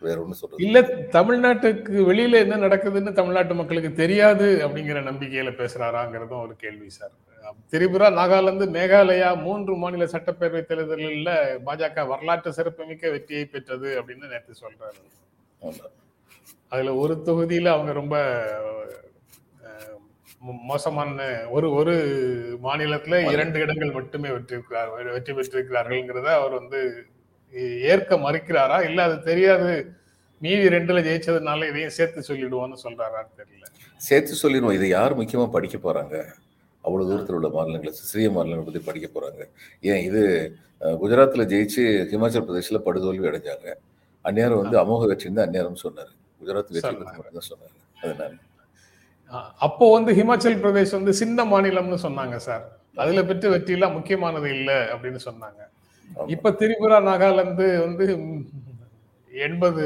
வேற 0.00 0.18
ஒண்ணும் 0.20 0.32
சொல்றது 0.32 0.64
இல்ல 0.64 0.80
தமிழ்நாட்டுக்கு 0.80 2.00
வெளியில 2.10 2.32
என்ன 2.32 2.56
நடக்குதுன்னு 2.56 3.12
தமிழ்நாட்டு 3.12 3.54
மக்களுக்கு 3.54 3.92
தெரியாது 3.92 4.68
அப்படிங்கிற 4.68 4.98
நம்பிக்கையில 5.02 5.50
பேசுறாராங்கிறதும் 5.52 6.42
ஒரு 6.42 6.56
கேள்வி 6.56 6.90
சார். 6.90 7.10
திரிபுரா 7.70 8.08
நாகாலாந்து 8.18 8.66
மேகாலயா 8.66 9.42
மூன்று 9.42 9.76
மாநில 9.76 10.04
சட்டப்பேரவை 10.04 10.64
தேர்தலில் 10.64 11.26
பாஜக 11.66 12.06
வரலாற்று 12.06 12.52
சிறப்புமிக்க 12.52 13.10
வெற்றியை 13.10 13.44
பெற்றது 13.44 14.02
அப்படின்னு 14.02 14.28
நேற்று 14.28 14.54
சொல்றாரு. 14.60 15.80
அதுல 16.68 16.94
ஒரு 16.94 17.22
தொகுதியில 17.24 17.66
அவங்க 17.66 17.92
ரொம்ப 17.92 18.16
மோசமான 20.64 21.20
ஒரு 21.50 21.72
ஒரு 21.72 21.94
மாநிலத்துல 22.62 23.32
இரண்டு 23.32 23.60
இடங்கள் 23.60 23.92
மட்டுமே 23.92 24.28
வெற்றிருக்கிறார் 24.30 24.90
வெற்றி 25.12 25.32
பெற்றிருக்கிறார்கள்ங்கிறத 25.32 26.26
அவர் 26.32 26.50
வந்து 26.52 26.80
ஏற்க 27.84 28.16
மறுக்கிறாரா? 28.16 28.84
இல்ல 28.84 29.02
அது 29.02 29.22
தெரியாது. 29.22 29.70
மீதி 30.42 30.68
ரெண்டுல 30.68 31.00
ஜெயிச்சதுனால 31.02 31.68
இதையும் 31.68 31.90
சேர்த்து 31.90 32.34
சொல்லிடுவோம்னு 32.34 32.76
சொல்றாரான்னு 32.84 33.32
தெரியல. 33.36 33.66
சேர்த்து 34.00 34.34
சொல்லிடுவோம். 34.34 34.74
இதை 34.74 34.88
யார் 34.88 35.18
முக்கியமா 35.18 35.50
படிக்க 35.50 35.76
போறாங்க? 35.78 36.16
அவ்வளவு 36.84 37.10
தூரத்தில் 37.10 37.34
உள்ள 37.34 37.48
மாநிலங்களை 37.48 37.92
சிறிய 38.02 38.30
மாநிலங்களை 38.30 38.64
பத்தி 38.64 38.90
படிக்க 38.90 39.20
போறாங்க. 39.20 39.42
ஏன் 39.82 40.02
இது 40.02 40.22
அஹ், 40.80 40.96
குஜராத்ல 41.00 41.42
ஜெயிச்சு 41.46 41.82
ஹிமாச்சல் 42.10 42.46
பிரதேஷ்ல 42.46 42.78
படுதோல்வி 42.84 43.28
அடைஞ்சாங்க. 43.28 43.68
அந்நேரம் 44.24 44.56
வந்து 44.56 44.78
அமோக 44.78 45.06
வெற்றின்னு 45.06 45.40
அந்நேரம் 45.40 45.78
சொன்னாரு. 45.82 46.12
குஜராத் 46.40 46.70
வெற்றி 46.70 46.80
பத்தி 46.82 47.04
சொன்னாரு. 47.04 47.16
மட்டும் 47.16 47.32
தான் 47.32 47.48
சொன்னாரு. 47.50 47.74
அதனால. 48.02 48.34
அப்போ 49.58 49.84
வந்து 49.92 50.10
ஹிமாச்சல் 50.14 50.60
பிரதேஷ் 50.62 50.96
வந்து 50.98 51.12
சின்ன 51.12 51.44
மாநிலம்னு 51.44 51.98
சொன்னாங்க 52.04 52.36
சார். 52.36 52.64
அதுல 52.96 53.22
பெற்ற 53.24 53.48
வெற்றியெல்லாம் 53.48 53.96
முக்கியமானது 53.96 54.48
இல்ல 54.58 54.70
அப்படின்னு 54.92 55.20
சொன்னாங்க. 55.28 55.60
இப்ப 56.34 56.50
திரிபுரா 56.50 56.98
நாகாலாந்து 57.08 57.66
வந்து 57.86 58.04
எண்பது 59.30 59.84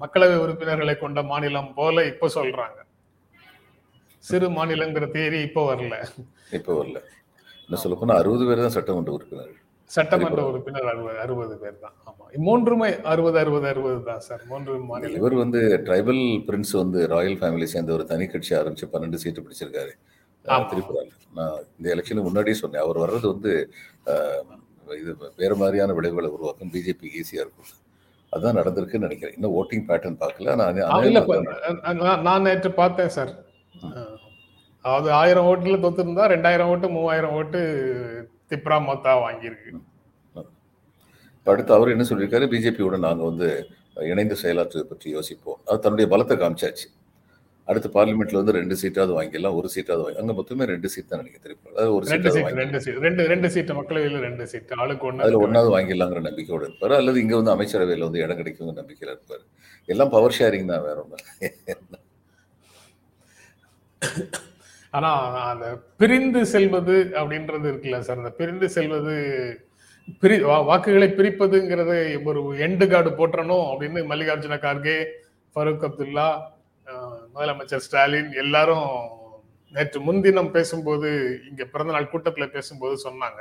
மக்களவை 0.00 0.36
உறுப்பினர்களை 0.36 0.94
கொண்ட 0.98 1.22
மாநிலம் 1.22 1.72
போல 1.74 2.04
இப்ப 2.06 2.28
சொல்றாங்க. 2.34 2.78
சிறு 4.24 4.48
மாநிலங்கிற 4.50 5.04
தேதி 5.10 5.38
இப்ப 5.40 5.64
வரல. 5.70 5.94
இப்போ 6.52 6.72
வரல. 6.80 6.98
என்ன 7.66 7.80
சொல்ல 7.82 7.96
போனா 7.96 8.14
அறுபது 8.14 8.46
பேர் 8.48 8.64
தான் 8.66 8.76
சட்டமன்ற 8.76 9.12
உறுப்பினர்கள். 9.12 9.59
சட்டமன்ற 9.94 10.40
உறுப்பினர் 10.50 10.88
அறுபது 10.92 11.18
அறுபது 11.24 11.54
பேர் 11.62 11.80
தான். 11.84 11.94
ஆமா. 12.08 12.24
மூன்றுமே 12.48 12.88
அறுபது 13.12 13.38
அறுபது 13.42 13.66
அறுபது 13.72 13.98
தான் 14.08 14.22
சார். 14.28 14.42
மூன்று 14.52 14.74
மாநிலம் 14.90 15.18
இவர் 15.20 15.36
வந்து 15.42 15.60
ட்ரைபல் 15.86 16.22
பிரின்ஸ் 16.48 16.74
வந்து 16.82 17.00
ராயல் 17.14 17.38
ஃபேமிலி 17.40 17.68
சேர்ந்த 17.74 17.92
ஒரு 17.98 18.06
தனி 18.12 18.26
கட்சி 18.34 18.52
ஆரம்பிச்சு 18.60 18.90
பன்னெண்டு 18.94 19.20
சீட்டு 19.24 19.44
பிடிச்சிருக்காரு. 19.46 19.92
திரிபுரால 20.70 21.08
நான் 21.38 21.58
இந்த 21.76 21.86
எலெக்ஷனுக்கு 21.94 22.28
முன்னாடியே 22.28 22.56
சொன்னேன். 22.62 22.84
அவர் 22.84 23.02
வர்றது 23.04 23.26
வந்து 23.34 23.52
இது 25.00 25.10
வேற 25.42 25.52
மாதிரியான 25.60 25.94
விளைவுகளை 25.98 26.28
உருவாக்கும் 26.36 26.72
பிஜேபி 26.74 27.08
ஈஸியா 27.20 27.42
இருக்கும். 27.44 27.70
அதான் 28.32 28.58
நடந்திருக்குன்னு 28.60 29.06
நினைக்கிறேன். 29.08 29.36
இன்னும் 29.36 29.54
ஓட்டிங் 29.60 29.86
பேட்டர்ன் 29.90 30.20
பார்க்கல. 30.22 30.54
நான் 30.60 32.24
நான் 32.28 32.46
நேற்று 32.48 32.70
பார்த்தேன் 32.80 33.14
சார். 33.16 33.32
அதாவது 34.84 35.08
ஆயிரம் 35.20 35.48
ஓட்டுல 35.50 35.78
தொத்திருந்தா 35.84 36.26
ரெண்டாயிரம் 36.34 36.70
ஓட்டு 36.72 36.88
மூவாயிரம் 36.96 37.34
ஓட்டு 37.38 37.60
திப்ரா 38.52 38.78
மொத்தா 38.90 39.12
வாங்கியிருக்கு. 39.24 39.70
இப்ப 41.36 41.52
அடுத்து 41.52 41.72
அவர் 41.76 41.94
என்ன 41.96 42.06
சொல்லியிருக்காரு? 42.08 42.46
பிஜேபியோட 42.54 42.96
நாங்க 43.04 43.22
வந்து 43.30 43.48
இணைந்து 44.12 44.36
செயலாற்றுவதை 44.40 44.86
பற்றி 44.88 45.08
யோசிப்போம். 45.18 45.60
அது 45.68 45.82
தன்னுடைய 45.84 46.06
பலத்தை 46.14 46.34
காமிச்சாச்சு. 46.42 46.88
அடுத்த 47.70 47.88
பார்லிமெண்ட்ல 47.96 48.40
வந்து 48.40 48.54
ரெண்டு 48.58 48.76
சீட்டாவது 48.80 49.12
வாங்கிடலாம் 49.16 49.56
ஒரு 49.58 49.68
சீட்டாவது 49.74 50.02
வாங்கி 50.04 50.20
அங்க 50.22 50.32
மொத்தமே 50.38 50.64
ரெண்டு 50.70 50.88
சீட் 50.92 51.08
தான் 51.10 51.20
நினைக்க 51.22 51.38
திருப்பி 51.44 51.70
அதாவது 51.72 51.92
ஒரு 51.96 52.04
ரெண்டு 52.12 52.30
சீட் 52.34 52.58
ரெண்டு 52.62 52.78
சீட் 52.84 52.98
ரெண்டு 53.06 53.22
ரெண்டு 53.32 53.48
சீட்டு 53.54 53.76
மக்களவையில 53.78 54.20
ரெண்டு 54.26 54.46
சீட் 54.52 54.72
ஆளுக்கு 54.82 55.08
அதுல 55.10 55.40
ஒண்ணு 55.40 55.46
ஒன்னாவது 55.46 55.70
வாங்கிடலாங்கிற 55.76 56.22
நம்பிக்கையோட 56.28 56.62
இருப்பாரு. 56.68 56.94
அல்லது 57.00 57.20
இங்க 57.24 57.34
வந்து 57.40 57.54
அமைச்சரவையில 57.54 58.08
வந்து 58.08 58.22
இடம் 58.24 58.40
கிடைக்குங்கிற 58.40 58.76
நம்பிக்கையில 58.80 59.14
இருப்பாரு. 59.16 59.44
எல்லாம் 59.94 60.12
பவர் 60.16 60.36
ஷேரிங் 60.38 60.70
தான் 60.72 60.86
வேற 60.88 60.96
ஒண்ணு 61.04 61.18
ஆனா 64.90 65.10
அந்த 65.50 65.66
பிரிந்து 65.96 66.46
செல்வது 66.46 66.94
அப்படின்றது 67.14 67.66
இருக்குல்ல 67.70 67.98
சார். 67.98 68.16
அந்த 68.16 68.30
பிரிந்து 68.30 68.68
செல்வது 68.68 69.14
பிரி 70.20 70.42
வா- 70.42 70.64
வாக்குகளை 70.64 71.08
பிரிப்பதுங்கிறது 71.08 71.96
ஒரு 72.24 72.40
எண்டு 72.58 72.86
கார்டு 72.86 73.10
போட்டணும் 73.10 73.66
அப்படின்னு 73.70 74.00
மல்லிகார்ஜுன 74.10 74.58
கார்கே 74.58 74.96
ஃபரூக் 75.54 75.86
அப்துல்லா 75.88 76.28
முதலமைச்சர் 77.34 77.84
ஸ்டாலின் 77.86 78.32
எல்லாரும் 78.32 78.88
நேற்று 79.72 80.00
முன்தினம் 80.00 80.50
பேசும்போது 80.50 81.08
இங்க 81.50 81.64
பிறந்தநாள் 81.64 82.10
கூட்டத்துல 82.12 82.46
பேசும்போது 82.46 83.10
சொன்னாங்க. 83.10 83.40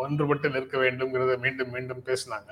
ஒன்றுபட்டு 0.00 0.50
நிற்க 0.50 0.78
வேண்டும்ங்கிறத 0.78 1.38
மீண்டும் 1.38 1.70
மீண்டும் 1.70 2.02
பேசினாங்க. 2.06 2.50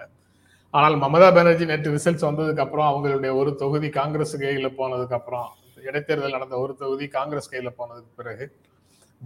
ஆனால் 0.75 0.95
மமதா 0.95 1.35
பானர்ஜி 1.35 1.65
நேற்று 1.65 1.95
ரிசல்ட்ஸ் 1.95 2.27
வந்ததுக்கு 2.27 2.59
அப்புறம் 2.59 2.89
அவங்களுடைய 2.89 3.35
ஒரு 3.35 3.55
தொகுதி 3.55 3.89
காங்கிரஸ் 3.89 4.37
கையில 4.37 4.69
போனதுக்கு 4.79 5.13
அப்புறம் 5.13 5.49
இடைத்தேர்தல் 5.89 6.37
நடந்த 6.37 6.57
ஒரு 6.65 6.73
தொகுதி 6.83 7.07
காங்கிரஸ் 7.17 7.51
கையில 7.53 7.71
போனதுக்கு 7.79 8.13
பிறகு 8.21 8.45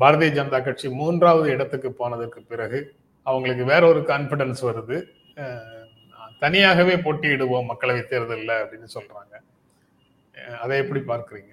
பாரதிய 0.02 0.30
ஜனதா 0.36 0.58
கட்சி 0.66 0.88
மூன்றாவது 1.00 1.48
இடத்துக்கு 1.54 1.90
போனதுக்கு 1.98 2.40
பிறகு 2.52 2.78
அவங்களுக்கு 3.26 3.64
வேற 3.72 3.82
ஒரு 3.92 4.00
கான்பிடன்ஸ் 4.10 4.62
வருது. 4.68 4.96
தனியாகவே 6.42 6.94
போட்டியிடுவோம் 7.04 7.68
மக்களவை 7.70 8.02
தேர்தலில் 8.12 8.54
அப்படின்னு 8.62 8.88
சொல்றாங்க. 8.96 9.34
அதை 10.62 10.74
எப்படி 10.82 11.00
பார்க்குறீங்க? 11.12 11.52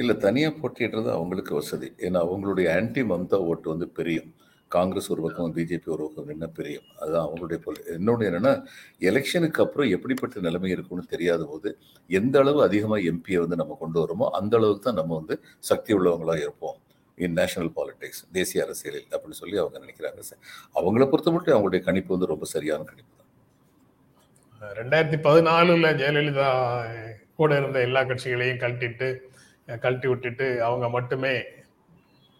இல்லை 0.00 0.14
தனியாக 0.26 0.54
போட்டியிடுறது 0.60 1.10
அவங்களுக்கு 1.16 1.52
வசதி. 1.54 1.88
ஏன்னா 2.06 2.18
அவங்களுடைய 2.26 2.66
ஆன்டி 2.76 3.02
மம்தா 3.12 3.38
ஓட்டு 3.50 3.68
வந்து 3.72 3.88
பெரியும். 3.98 4.30
காங்கிரஸ் 4.76 5.08
ஒரு 5.14 5.22
பக்கம் 5.24 5.54
பிஜேபி 5.56 5.88
ஒரு 5.94 6.02
பக்கம் 6.06 6.32
என்ன 6.34 6.46
பிரியும்? 6.56 6.86
அதுதான் 7.00 7.24
அவங்களுடைய 7.26 7.58
போல் 7.64 7.78
இன்னொன்று 7.96 8.28
என்னன்னா 8.30 8.52
எலெக்ஷனுக்கு 9.10 9.62
அப்புறம் 9.64 9.90
எப்படிப்பட்ட 9.96 10.44
நிலைமை 10.46 10.70
இருக்கும்னு 10.74 11.04
தெரியாத 11.14 11.42
போது 11.52 11.70
எந்த 12.18 12.36
அளவு 12.42 12.60
அதிகமாக 12.68 13.08
எம்பியை 13.12 13.40
வந்து 13.44 13.60
நம்ம 13.62 13.76
கொண்டு 13.82 14.00
வரோமோ 14.02 14.28
அந்த 14.40 14.56
அளவுக்கு 14.60 14.84
தான் 14.88 15.00
நம்ம 15.00 15.18
வந்து 15.20 15.36
சக்தி 15.70 15.92
உள்ளவங்களாக 15.98 16.44
இருப்போம். 16.46 16.76
இன் 17.18 17.36
நேஷனல் 17.40 17.72
பாலிடிக்ஸ் 17.78 18.22
தேசிய 18.36 18.64
அரசியலில் 18.66 19.08
அப்படின்னு 19.14 19.40
சொல்லி 19.40 19.56
அவங்க 19.62 19.76
நினைக்கிறாங்க 19.84 20.22
சார். 20.28 20.40
அவங்கள 20.78 21.04
பொறுத்த 21.10 21.32
மட்டும் 21.36 21.54
அவங்களுடைய 21.56 21.82
கணிப்பு 21.88 22.14
வந்து 22.14 22.30
ரொம்ப 22.32 22.46
சரியான 22.54 22.86
கணிப்பு 22.90 23.12
தான். 23.18 23.28
ரெண்டாயிரத்தி 24.80 25.18
பதினாலுல 25.26 25.86
ஜெயலலிதா 26.00 26.48
கூட 27.40 27.50
இருந்த 27.60 27.78
எல்லா 27.88 28.00
கட்சிகளையும் 28.10 28.60
கழட்டிட்டு 28.62 29.08
கழட்டி 29.82 30.06
விட்டுட்டு 30.10 30.46
அவங்க 30.68 30.86
மட்டுமே 30.96 31.34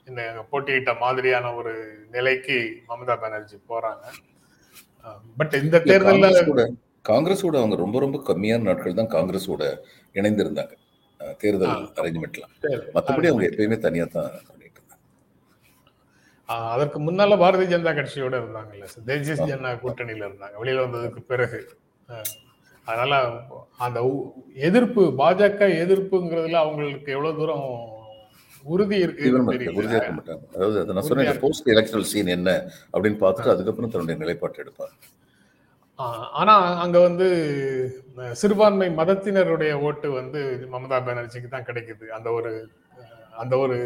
இந்த 0.07 0.21
போட்டியிட்ட 0.51 0.93
மாதிரியான 1.01 1.53
ஒரு 1.59 1.73
நிலைக்கு 2.11 2.57
மமதா 2.89 3.15
பானர்ஜி 3.23 3.59
போறாங்க 3.71 4.05
பட் 5.39 5.55
இந்த 5.63 5.77
தேர்தல்ல 5.87 6.29
காங்கிரஸோட 7.05 7.55
அவங்க 7.61 7.77
ரொம்ப 7.81 7.97
ரொம்ப 8.01 8.19
கம்மியான 8.27 8.67
நாட்கள் 8.69 9.01
தான் 9.01 9.15
காங்கிரஸோட 9.15 9.63
இணைந்திருந்தாங்க 10.15 10.75
தேர்தல். 11.41 11.73
அரேஞ்ச்மெண்ட்லாம். 11.99 12.53
மற்றபடி 12.95 13.29
அவங்க 13.31 13.45
எப்பயுமே 13.49 13.77
தனியா 13.85 14.05
தான் 14.09 14.29
பண்ணிட்டு 14.49 14.79
இருந்தாங்க 14.79 15.01
அதற்கு 16.73 16.99
முன்னால 17.07 17.37
பாரதிய 17.43 17.71
ஜனதா 17.73 17.93
கட்சியோட 17.99 18.35
இருந்தாங்கல்ல 18.41 18.87
தேசிய. 19.11 19.37
ஜனதா 19.51 19.73
கூட்டணியில 19.83 20.27
இருந்தாங்க 20.29 20.57
வெளியில 20.63 20.85
வந்ததுக்கு 20.87 21.23
பிறகு 21.31 21.61
அதனால 22.87 23.15
அந்த 23.87 23.99
எதிர்ப்பு 24.69 25.03
பாஜக 25.21 25.69
எதிர்ப்புங்கிறதுல 25.83 26.63
அவங்களுக்கு 26.65 27.11
எவ்வளவு 27.17 27.39
தூரம் 27.41 27.67
உறுதி 28.65 28.97
இருக்கு, 29.05 29.23
தெரியல 29.23 29.77
உறுதியா 29.79 29.99
இருக்க 29.99 30.15
மாட்டாங்க 30.19 30.45
அதாவது 30.55 30.79
அதை 30.81 30.95
நான் 30.97 31.07
சொன்னேன். 31.09 31.41
போஸ்ட் 31.43 31.71
எலெக்ஷனல் 31.75 32.09
சீன் 32.11 32.35
என்ன 32.37 32.51
அப்படின்னு 32.95 33.19
பார்த்துட்டு 33.23 33.55
அதுக்கப்புறம் 33.55 33.93
தன்னுடைய 33.95 34.19
நிலைப்பாட்டை 34.21 34.61
எடுப்பாங்க 34.65 34.95
ஆஹ் 35.99 36.29
ஆனா 36.41 36.55
அங்க 36.85 36.99
வந்து 37.01 37.27
சிறுபான்மை 38.41 38.89
மதத்தினருடைய 38.99 39.73
ஓட்டு 39.89 40.09
வந்து 40.21 40.41
மமதா 40.73 40.99
பானர்ஜிக்கு 41.07 41.49
தான் 41.49 41.69
கிடைக்குது. 41.69 42.05
அந்த 42.17 42.29
ஒரு 42.39 42.53
அந்த 43.43 43.55
ஒரு 43.65 43.77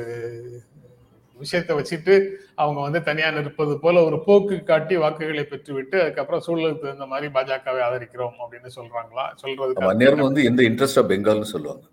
விஷயத்தை 1.41 1.73
வச்சுட்டு 1.79 2.15
அவங்க 2.63 2.79
வந்து 2.85 3.01
தனியா 3.09 3.29
நிற்பது 3.37 3.75
போல 3.83 4.03
ஒரு 4.05 4.19
போக்கு 4.27 4.57
காட்டி 4.71 4.95
வாக்குகளை 5.03 5.45
பெற்றுவிட்டு 5.51 5.97
அதுக்கப்புறம் 6.03 6.45
சூழலுக்கு 6.47 6.85
தகுந்த 6.85 7.07
மாதிரி 7.13 7.29
பாஜகவை 7.35 7.83
ஆதரிக்கிறோம் 7.87 8.37
அப்படின்னு 8.43 8.71
சொல்றாங்களா? 8.79 9.25
நம்ம 9.27 9.43
சொல்றதுக்கு 9.45 9.91
அந்நேரம் 9.93 10.27
வந்து 10.29 10.47
எந்த 10.51 10.63
இன்ட்ரெஸ்ட் 10.71 11.01
ஆஃப் 11.03 11.11
பெங்கால்னு 11.13 11.53
சொல்லுவாங்க. 11.55 11.85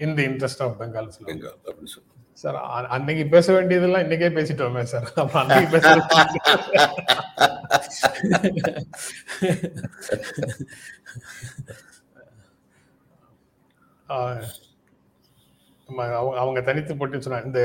இந்த 0.00 0.20
இன்ட்ரெஸ்ட் 0.28 0.62
ஆஃப் 0.64 0.76
பெங்கால் 0.80 1.10
பெங்கால் 1.22 1.58
அப்படின்னு 1.64 2.04
சார் 2.38 2.56
அன்னைக்கு 2.96 3.24
பேச 3.28 3.46
வேண்டியதெல்லாம் 3.52 4.04
இன்னைக்கே 4.04 4.30
பேசிட்டோமே 4.36 4.82
சார் 4.90 5.06
அப்புறம் 5.14 5.42
அன்னைக்கு 5.44 5.78
ஆமா, 15.88 16.04
அவங்க 16.40 16.60
தனித்து 16.62 16.92
போட்டு 16.94 17.24
சொன்னாங்க 17.24 17.48
இந்த 17.50 17.62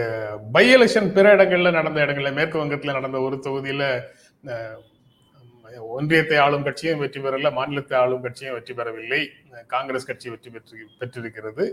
பை 0.52 0.66
எலெக்ஷன் 0.74 1.08
பிற 1.14 1.28
இடங்கள்ல 1.36 1.72
நடந்த 1.78 2.00
இடங்கள்ல 2.06 2.32
மேற்கு 2.38 2.62
வங்கத்துல 2.62 2.98
நடந்த 3.00 3.20
ஒரு 3.28 3.38
தொகுதியில 3.46 3.84
ஒன்றியத்தை 5.96 6.38
ஆளும் 6.38 6.66
கட்சியும் 6.66 7.02
வெற்றி 7.02 7.20
பெறல 7.22 7.50
மாநிலத்தை 7.54 7.96
ஆளும் 8.00 8.24
கட்சியும் 8.24 8.56
வெற்றி 8.56 8.74
பெறவில்லை. 8.74 9.20
காங்கிரஸ் 9.68 10.08
கட்சி 10.10 10.28
வெற்றி 10.30 10.50
பெற்று 10.50 10.78
பெற்றிருக்கிறது. 11.00 11.66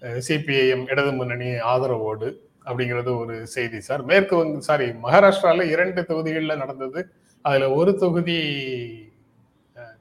சிபிஐஎம் 0.00 0.90
இடது 0.90 1.12
முன்னணி 1.12 1.46
ஆதரவோடு 1.46 2.36
அப்படிங்கிறது 2.64 3.18
ஒரு 3.18 3.46
செய்தி 3.46 3.80
சார். 3.80 4.02
மேற்கு 4.02 4.36
வங்க 4.36 4.60
சாரி 4.60 4.88
மகாராஷ்டிரால 4.88 5.62
இரண்டு 5.62 6.04
தொகுதிகளில் 6.04 6.56
நடந்தது. 6.56 7.10
அதுல 7.42 7.70
ஒரு 7.70 7.96
தொகுதி 7.96 8.58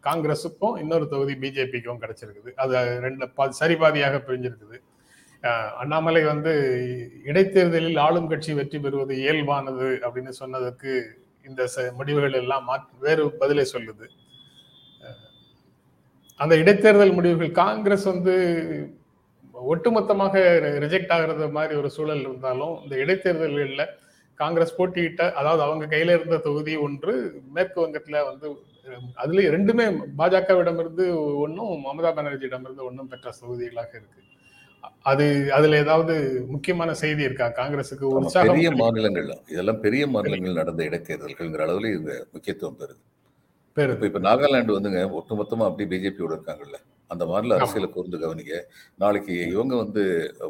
காங்கிரஸுக்கும் 0.03 0.77
இன்னொரு 0.77 1.07
தொகுதி 1.07 1.33
பிஜேபிக்கும் 1.33 1.99
கிடைச்சிருக்குது. 1.99 2.53
அது 2.55 2.99
ரெண்டு 2.99 3.25
பா- 3.25 3.51
சரிபாதியாக 3.59 4.21
பிரிஞ்சிருக்குது. 4.27 4.77
அண்ணாமலை 5.77 6.23
வந்து 6.23 6.53
இடைத்தேர்தலில் 7.23 7.97
ஆளும் 7.97 8.27
கட்சி 8.27 8.53
வெற்றி 8.53 8.79
பெறுவது 8.79 9.15
இயல்பானது 9.15 9.97
அப்படின்னு 10.01 10.29
சொன்னதற்கு 10.29 11.19
இந்த 11.47 11.69
ச- 11.75 11.93
முடிவுகள் 11.93 12.33
எல்லாம் 12.33 12.63
மாற்று 12.63 12.97
வேறு 12.99 13.31
பதிலை 13.31 13.67
சொல்லுது. 13.73 14.07
அந்த 16.35 16.55
இடைத்தேர்தல் 16.55 17.13
முடிவுகள் 17.13 17.51
காங்கிரஸ் 17.51 18.03
வந்து 18.03 18.93
ஒட்டுமொத்தமாக 19.67 20.35
ரிஜெக்ட் 20.79 21.13
ஆகிறது 21.15 21.47
மாதிரி 21.51 21.73
ஒரு 21.75 21.89
சூழல் 21.89 22.23
இருந்தாலும் 22.23 22.75
இந்த 22.83 22.95
இடைத்தேர்தல்களில் 22.95 23.85
காங்கிரஸ் 24.39 24.77
போட்டியிட்ட 24.77 25.23
அதாவது 25.35 25.61
அவங்க 25.63 25.85
கையில 25.85 26.15
இருந்த 26.17 26.37
தொகுதி 26.39 26.75
ஒன்று 26.77 27.13
மேற்கு 27.51 27.79
வங்கத்துல 27.83 28.21
வந்து 28.29 28.47
அதுல 29.17 29.41
ரெண்டுமே 29.55 29.85
பாஜகவிடமிருந்து 30.17 31.05
ஒன்றும் 31.43 31.83
மமதா 31.85 32.11
பானர்ஜியிடமிருந்து 32.17 32.87
ஒன்றும் 32.87 33.09
பெற்ற 33.11 33.33
தொகுதிகளாக 33.39 33.91
இருக்கு. 33.91 34.21
அது 35.05 35.25
அதுல 35.51 35.77
ஏதாவது 35.77 36.13
முக்கியமான 36.53 36.93
செய்தி 36.93 37.23
இருக்கா? 37.23 37.47
காங்கிரசுக்கு 37.59 38.05
ஆமா, 38.07 38.19
உற்சாகம் 38.19 38.51
பெரிய 38.51 38.69
மாநிலங்கள் 38.81 39.27
இதெல்லாம் 39.53 39.81
பெரிய 39.85 40.03
மாநிலங்கள் 40.07 40.59
நடந்த 40.61 40.81
இடைத்தேர்தல்கள்ங்கிற 40.89 41.65
அளவுல 41.67 41.91
இது 41.97 42.15
முக்கியத்துவம் 42.35 42.79
பெறுது. 42.81 43.01
இப்ப 43.87 44.05
இப்ப 44.09 44.19
நாகாலாந்து 44.19 44.75
வந்துங்க 44.75 45.01
ஒட்டுமொத்தமா 45.17 45.65
அப்படி 45.67 45.85
பிஜேபியோட 45.91 46.31
இருக்காங்கல்ல. 46.37 46.77
அந்த 47.11 47.23
ஆமா. 47.27 47.37
அரசியலை 47.57 47.87
கூர்ந்து 47.89 48.17
கவனிக்க 48.23 48.53
நாளைக்கு 48.99 49.35
இவங்க 49.53 49.73
வந்து 49.75 50.03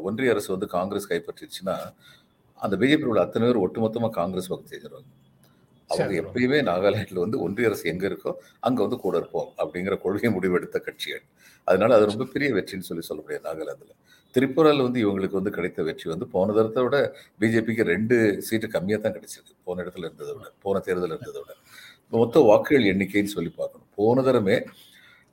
ஒன்றிய 0.08 0.34
அரசு 0.34 0.48
வந்து 0.54 0.68
காங்கிரஸ் 0.74 1.10
கைப்பற்றிச்சுன்னா 1.10 1.76
அந்த 2.60 2.74
பிஜேபியோட 2.80 3.18
அத்தனை 3.24 3.44
பேர் 3.46 3.62
ஒட்டுமொத்தமா 3.64 4.08
காங்கிரஸ் 4.18 4.50
பக்கம் 4.50 4.70
செஞ்சிருவாங்க 4.72 5.10
அவங்க. 5.90 6.12
எப்பயுமே 6.22 6.58
நாகாலாந்துல 6.68 7.22
வந்து 7.24 7.38
ஒன்றிய 7.44 7.68
அரசு 7.70 7.84
எங்க 7.92 8.04
இருக்கோ 8.10 8.32
அங்க 8.62 8.78
வந்து 8.82 8.98
கூட 9.04 9.16
இருப்போம் 9.22 9.48
அப்படிங்கிற 9.60 9.94
கொள்கை 10.04 10.30
முடிவெடுத்த 10.34 10.78
கட்சிகள். 10.86 11.24
அதனால 11.66 11.96
அது 11.96 12.10
ரொம்ப 12.10 12.26
பெரிய 12.34 12.50
வெற்றின்னு 12.56 12.88
சொல்லி 12.90 13.04
சொல்ல 13.08 13.20
முடியாது 13.22 13.46
நாகாலாந்துல. 13.48 13.92
திரிபுரால 14.34 14.84
வந்து 14.86 15.00
இவங்களுக்கு 15.04 15.38
வந்து 15.38 15.52
கிடைத்த 15.56 15.82
வெற்றி 15.82 16.06
வந்து 16.12 16.26
போன 16.34 16.52
தரத்தை 16.52 16.82
விட 16.84 16.96
பிஜேபிக்கு 17.40 17.84
ரெண்டு 17.92 18.16
சீட்டு 18.48 18.68
கம்மியாக 18.74 19.00
தான் 19.04 19.16
கிடைச்சிருக்கு 19.16 19.54
போன 19.66 19.82
இடத்துல 19.84 20.06
இருந்ததை 20.08 20.32
விட 20.36 20.48
போன 20.64 20.80
தேர்தல் 20.86 21.14
இருந்ததை 21.14 21.40
விட. 21.42 21.54
மொத்த 22.10 22.40
வாக்குகள் 22.40 22.84
எண்ணிக்கைன்னு 22.84 23.24
சொல்லி 23.24 23.52
பார்க்கணும். 23.56 23.86
போன 23.94 24.22
தரமே 24.22 24.66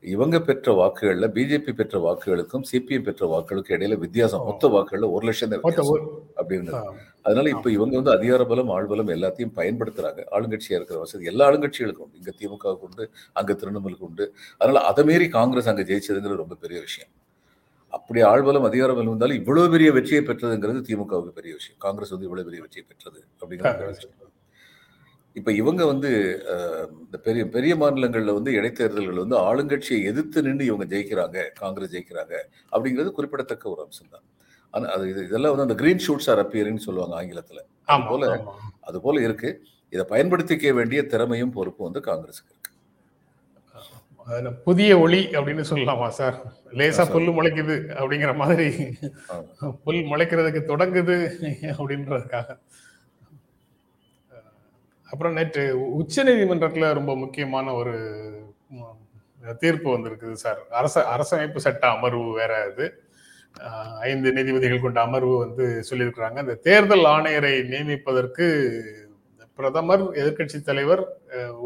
இவங்க 0.01 0.39
பெற்ற 0.39 0.85
வாக்குகள்ல 0.85 1.27
பிஜேபி 1.27 1.73
பெற்ற 1.73 1.99
வாக்குகளுக்கும் 1.99 2.61
சிபிஎம் 2.71 3.01
பெற்ற 3.01 3.27
வாக்குகளுக்கும் 3.27 3.73
இடையில 3.73 3.97
வித்தியாசம். 3.97 4.43
மொத்த 4.43 4.67
வாக்குகள்ல 4.67 5.11
ஒரு 5.11 5.25
லட்சம் 5.25 5.49
தான் 5.49 5.59
மொத்த 5.61 5.81
வித்தியாசம் 5.81 6.07
ஒரு- 6.07 6.27
அப்படி 6.27 6.61
இருந்தது 6.61 6.77
ஆ, 6.77 6.93
அதனால 7.21 7.49
இப்ப 7.49 7.71
இவங்க 7.71 7.95
வந்து 7.95 8.17
அதிகார 8.17 8.43
பலம் 8.43 8.69
ஆள் 8.69 8.85
பலம் 8.85 9.07
எல்லாத்தையும் 9.07 9.51
பயன்படுத்துறாங்க. 9.55 10.23
ஆளுங்கட்சியா 10.31 10.71
இருக்கிற 10.71 10.99
வசதி 10.99 11.25
எல்லா 11.25 11.49
ஆளுங்கட்சிகளுக்கும் 11.49 11.95
உண்டு. 11.95 12.17
இங்க 12.17 12.33
திமுக 12.39 12.77
உண்டு 12.77 13.09
அங்க 13.33 13.53
திரிணாமுலுக்கு 13.53 13.99
உண்டு. 13.99 14.33
அதனால 14.57 14.85
அதை 14.85 15.03
மீறி 15.03 15.27
காங்கிரஸ் 15.27 15.69
அங்க 15.69 15.81
ஜெயிச்சதுங்கிறது 15.81 16.35
ரொம்ப 16.35 16.55
பெரிய 16.55 16.79
விஷயம். 16.79 17.11
அப்படி 17.89 18.21
ஆழ்வலம் 18.21 18.65
அதிகாரம் 18.65 19.01
இருந்தாலும் 19.01 19.35
இவ்வளவு 19.35 19.69
பெரிய 19.69 19.91
வெற்றியை 19.91 20.23
பெற்றதுங்கிறது 20.23 20.83
திமுகவுக்கு 20.87 21.27
பெரிய 21.27 21.53
விஷயம். 21.53 21.77
காங்கிரஸ் 21.77 22.09
வந்து 22.09 22.25
இவ்வளவு 22.25 22.49
பெரிய 22.49 22.61
வெற்றியை 22.61 22.85
பெற்றது 22.87 23.23
அப்படிங்கிறது 23.39 23.95
இப்ப 25.37 25.49
இவங்க 25.51 25.81
வந்து 25.85 26.09
இந்த 27.03 27.17
பெரிய 27.27 27.43
பெரிய 27.55 27.73
மாநிலங்கள்ல 27.75 28.35
வந்து 28.37 28.51
இடைத்தேர்தல்கள் 28.59 29.23
வந்து 29.23 29.37
ஆளுங்கட்சியை 29.47 29.99
எதிர்த்து 30.11 30.45
நின்று 30.47 30.69
இவங்க 30.69 30.85
ஜெயிக்கிறாங்க 30.93 31.37
காங்கிரஸ் 31.61 31.93
ஜெயிக்கிறாங்க 31.95 32.33
அப்படிங்கிறது 32.73 33.15
குறிப்பிடத்தக்க 33.17 33.73
ஒரு 33.73 33.81
அம்சம் 33.85 34.13
தான் 34.15 34.25
ஆனா 34.73 34.87
அது 34.95 35.03
இது 35.11 35.21
இதெல்லாம் 35.29 35.53
வந்து 35.53 35.67
அந்த 35.67 35.77
கிரீன் 35.81 36.03
ஷூட்ஸ் 36.05 36.29
ஆர் 36.31 36.41
அப்பியரின்னு 36.43 36.85
சொல்லுவாங்க 36.87 37.15
ஆங்கிலத்துல. 37.19 37.59
அது 37.93 38.03
போல 38.11 38.23
அது 38.89 38.97
போல 39.05 39.21
இருக்கு. 39.27 39.49
இதை 39.93 40.03
பயன்படுத்திக்க 40.13 40.73
வேண்டிய 40.79 41.01
திறமையும் 41.11 41.55
பொறுப்பும் 41.57 41.87
வந்து 41.89 42.01
காங்கிரஸுக்கு 42.09 42.53
இருக்கு. 42.53 42.71
புதிய 44.67 44.91
ஒளி 45.03 45.21
அப்படின்னு 45.37 45.63
சொல்லலாமா 45.69 46.07
சார்? 46.19 46.37
லேசா 46.79 47.03
புல் 47.13 47.29
முளைக்குது 47.37 47.75
அப்படிங்கிற 47.99 48.31
மாதிரி 48.41 48.67
புல் 49.85 50.01
முளைக்கிறதுக்கு 50.11 50.61
தொடங்குது 50.71 51.17
அப்படின்றதுக்காக. 51.77 52.47
அப்புறம் 55.17 55.37
நேற்று 55.37 55.61
உச்ச 55.99 56.23
நீதிமன்றத்துல 56.27 56.89
ரொம்ப 56.97 57.11
முக்கியமான 57.21 57.71
ஒரு 57.77 57.93
தீர்ப்பு 59.61 59.87
வந்திருக்குது 59.93 60.35
சார். 60.41 60.59
அரச 60.79 60.95
அரசமைப்பு 61.13 61.59
சட்ட 61.63 61.83
அமர்வு 61.95 62.25
வேற 62.39 62.51
அது. 62.65 62.85
ஐந்து 64.09 64.29
நீதிபதிகள் 64.35 64.83
கொண்ட 64.83 64.99
அமர்வு 65.07 65.33
வந்து 65.43 65.65
சொல்லியிருக்கிறாங்க. 65.89 66.37
இந்த 66.45 66.55
தேர்தல் 66.67 67.05
ஆணையரை 67.15 67.53
நியமிப்பதற்கு 67.71 68.47
பிரதமர் 69.59 70.03
எதிர்கட்சி 70.21 70.59
தலைவர் 70.69 71.03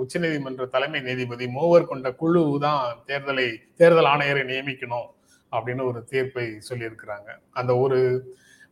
உச்ச 0.01 0.13
நீதிமன்ற 0.25 0.69
தலைமை 0.75 1.01
நீதிபதி 1.09 1.47
மூவர் 1.57 1.91
கொண்ட 1.91 2.13
குழு 2.21 2.43
தான் 2.65 2.83
தேர்தலை 3.09 3.47
தேர்தல் 3.81 4.11
ஆணையரை 4.13 4.45
நியமிக்கணும் 4.51 5.09
அப்படின்னு 5.51 5.89
ஒரு 5.91 6.01
தீர்ப்பை 6.13 6.47
சொல்லியிருக்கிறாங்க. 6.69 7.29
அந்த 7.61 7.73
ஒரு 7.85 7.99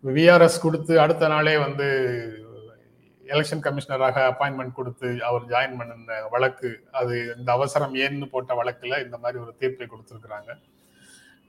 விஆர்எஸ் 0.04 0.64
கொடுத்து 0.68 0.94
அடுத்த 1.06 1.28
நாளே 1.28 1.58
வந்து 1.68 1.90
எலெக்ஷன் 3.34 3.64
கமிஷனராக 3.66 4.18
அப்பாயின்மெண்ட் 4.32 4.78
கொடுத்து 4.80 5.08
அவர் 5.30 5.44
ஜாயின் 5.54 5.78
பண்ண 5.80 6.20
வழக்கு 6.34 6.70
அது 7.00 7.16
இந்த 7.38 7.50
அவசரம் 7.58 7.96
ஏன்னு 8.04 8.28
போட்ட 8.34 8.54
வழக்குல 8.60 9.00
இந்த 9.06 9.18
மாதிரி 9.24 9.38
ஒரு 9.46 9.54
தீர்ப்பை 9.62 9.88
கொடுத்துருக்குறாங்க. 9.88 10.52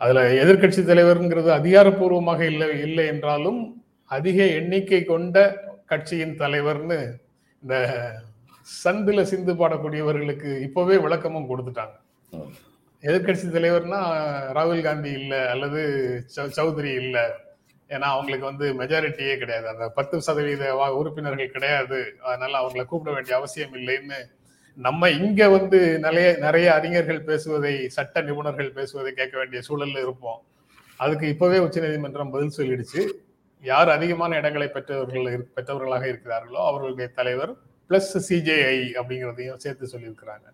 அதுல 0.00 0.20
எதிர்கட்சி 0.42 0.82
தலைவருங்கிறது 0.90 1.50
அதிகாரப்பூர்வமாக 1.58 2.40
இல்லை 2.52 2.68
இல்லை 2.86 3.04
என்றாலும் 3.12 3.60
அதிக 4.16 4.38
எண்ணிக்கை 4.58 5.00
கொண்ட 5.04 5.36
கட்சியின் 5.92 6.38
தலைவர்னு 6.42 6.98
இந்த 7.62 7.76
சந்தில 8.84 9.20
சிந்து 9.30 9.52
பாடக்கூடியவர்களுக்கு 9.60 10.50
இப்பவே 10.66 10.96
விளக்கமும் 11.04 11.48
கொடுத்துட்டாங்க. 11.50 11.94
எதிர்கட்சி 13.02 13.46
தலைவர்னா 13.56 14.00
ராகுல் 14.56 14.82
காந்தி 14.86 15.10
இல்ல 15.20 15.34
அல்லது 15.52 15.80
சௌத்ரி 16.58 16.92
இல்ல. 17.02 17.18
ஏன்னா 17.90 18.08
அவங்களுக்கு 18.14 18.46
வந்து 18.50 18.66
மெஜாரிட்டியே 18.80 19.34
கிடையாது. 19.38 19.66
அந்த 19.68 19.86
பத்து 19.88 20.16
சதவீத 20.26 20.64
உறுப்பினர்கள் 21.00 21.54
கிடையாது. 21.56 21.98
அதனால 22.22 22.52
அவங்கள 22.60 22.84
கூப்பிட 22.84 23.14
வேண்டிய 23.14 23.36
அவசியம் 23.36 23.74
இல்லைன்னு 23.74 24.18
நம்ம 24.76 25.10
இங்க 25.22 25.48
வந்து 25.48 25.78
நிறைய 25.98 26.28
நிறைய 26.38 26.66
அறிஞர்கள் 26.74 27.26
பேசுவதை 27.30 27.72
சட்ட 27.96 28.22
நிபுணர்கள் 28.22 28.76
பேசுவதை 28.78 29.12
கேட்க 29.12 29.34
வேண்டிய 29.38 29.62
சூழல்ல 29.68 30.04
இருப்போம். 30.06 30.40
அதுக்கு 30.96 31.26
இப்பவே 31.28 31.58
உச்ச 31.58 31.80
நீதிமன்றம் 31.80 32.30
பதில் 32.30 32.56
சொல்லிடுச்சு. 32.56 33.02
யார் 33.62 33.88
அதிகமான 33.88 34.36
இடங்களை 34.36 34.68
பெற்றவர்கள் 34.68 35.48
பெற்றவர்களாக 35.56 36.06
இருக்கிறார்களோ 36.06 36.60
அவர்களுடைய 36.70 37.08
தலைவர் 37.18 37.52
பிளஸ் 37.88 38.14
சிஜேஐ 38.28 38.78
அப்படிங்கிறதையும் 39.00 39.62
சேர்த்து 39.64 39.92
சொல்லியிருக்கிறாங்க. 39.92 40.46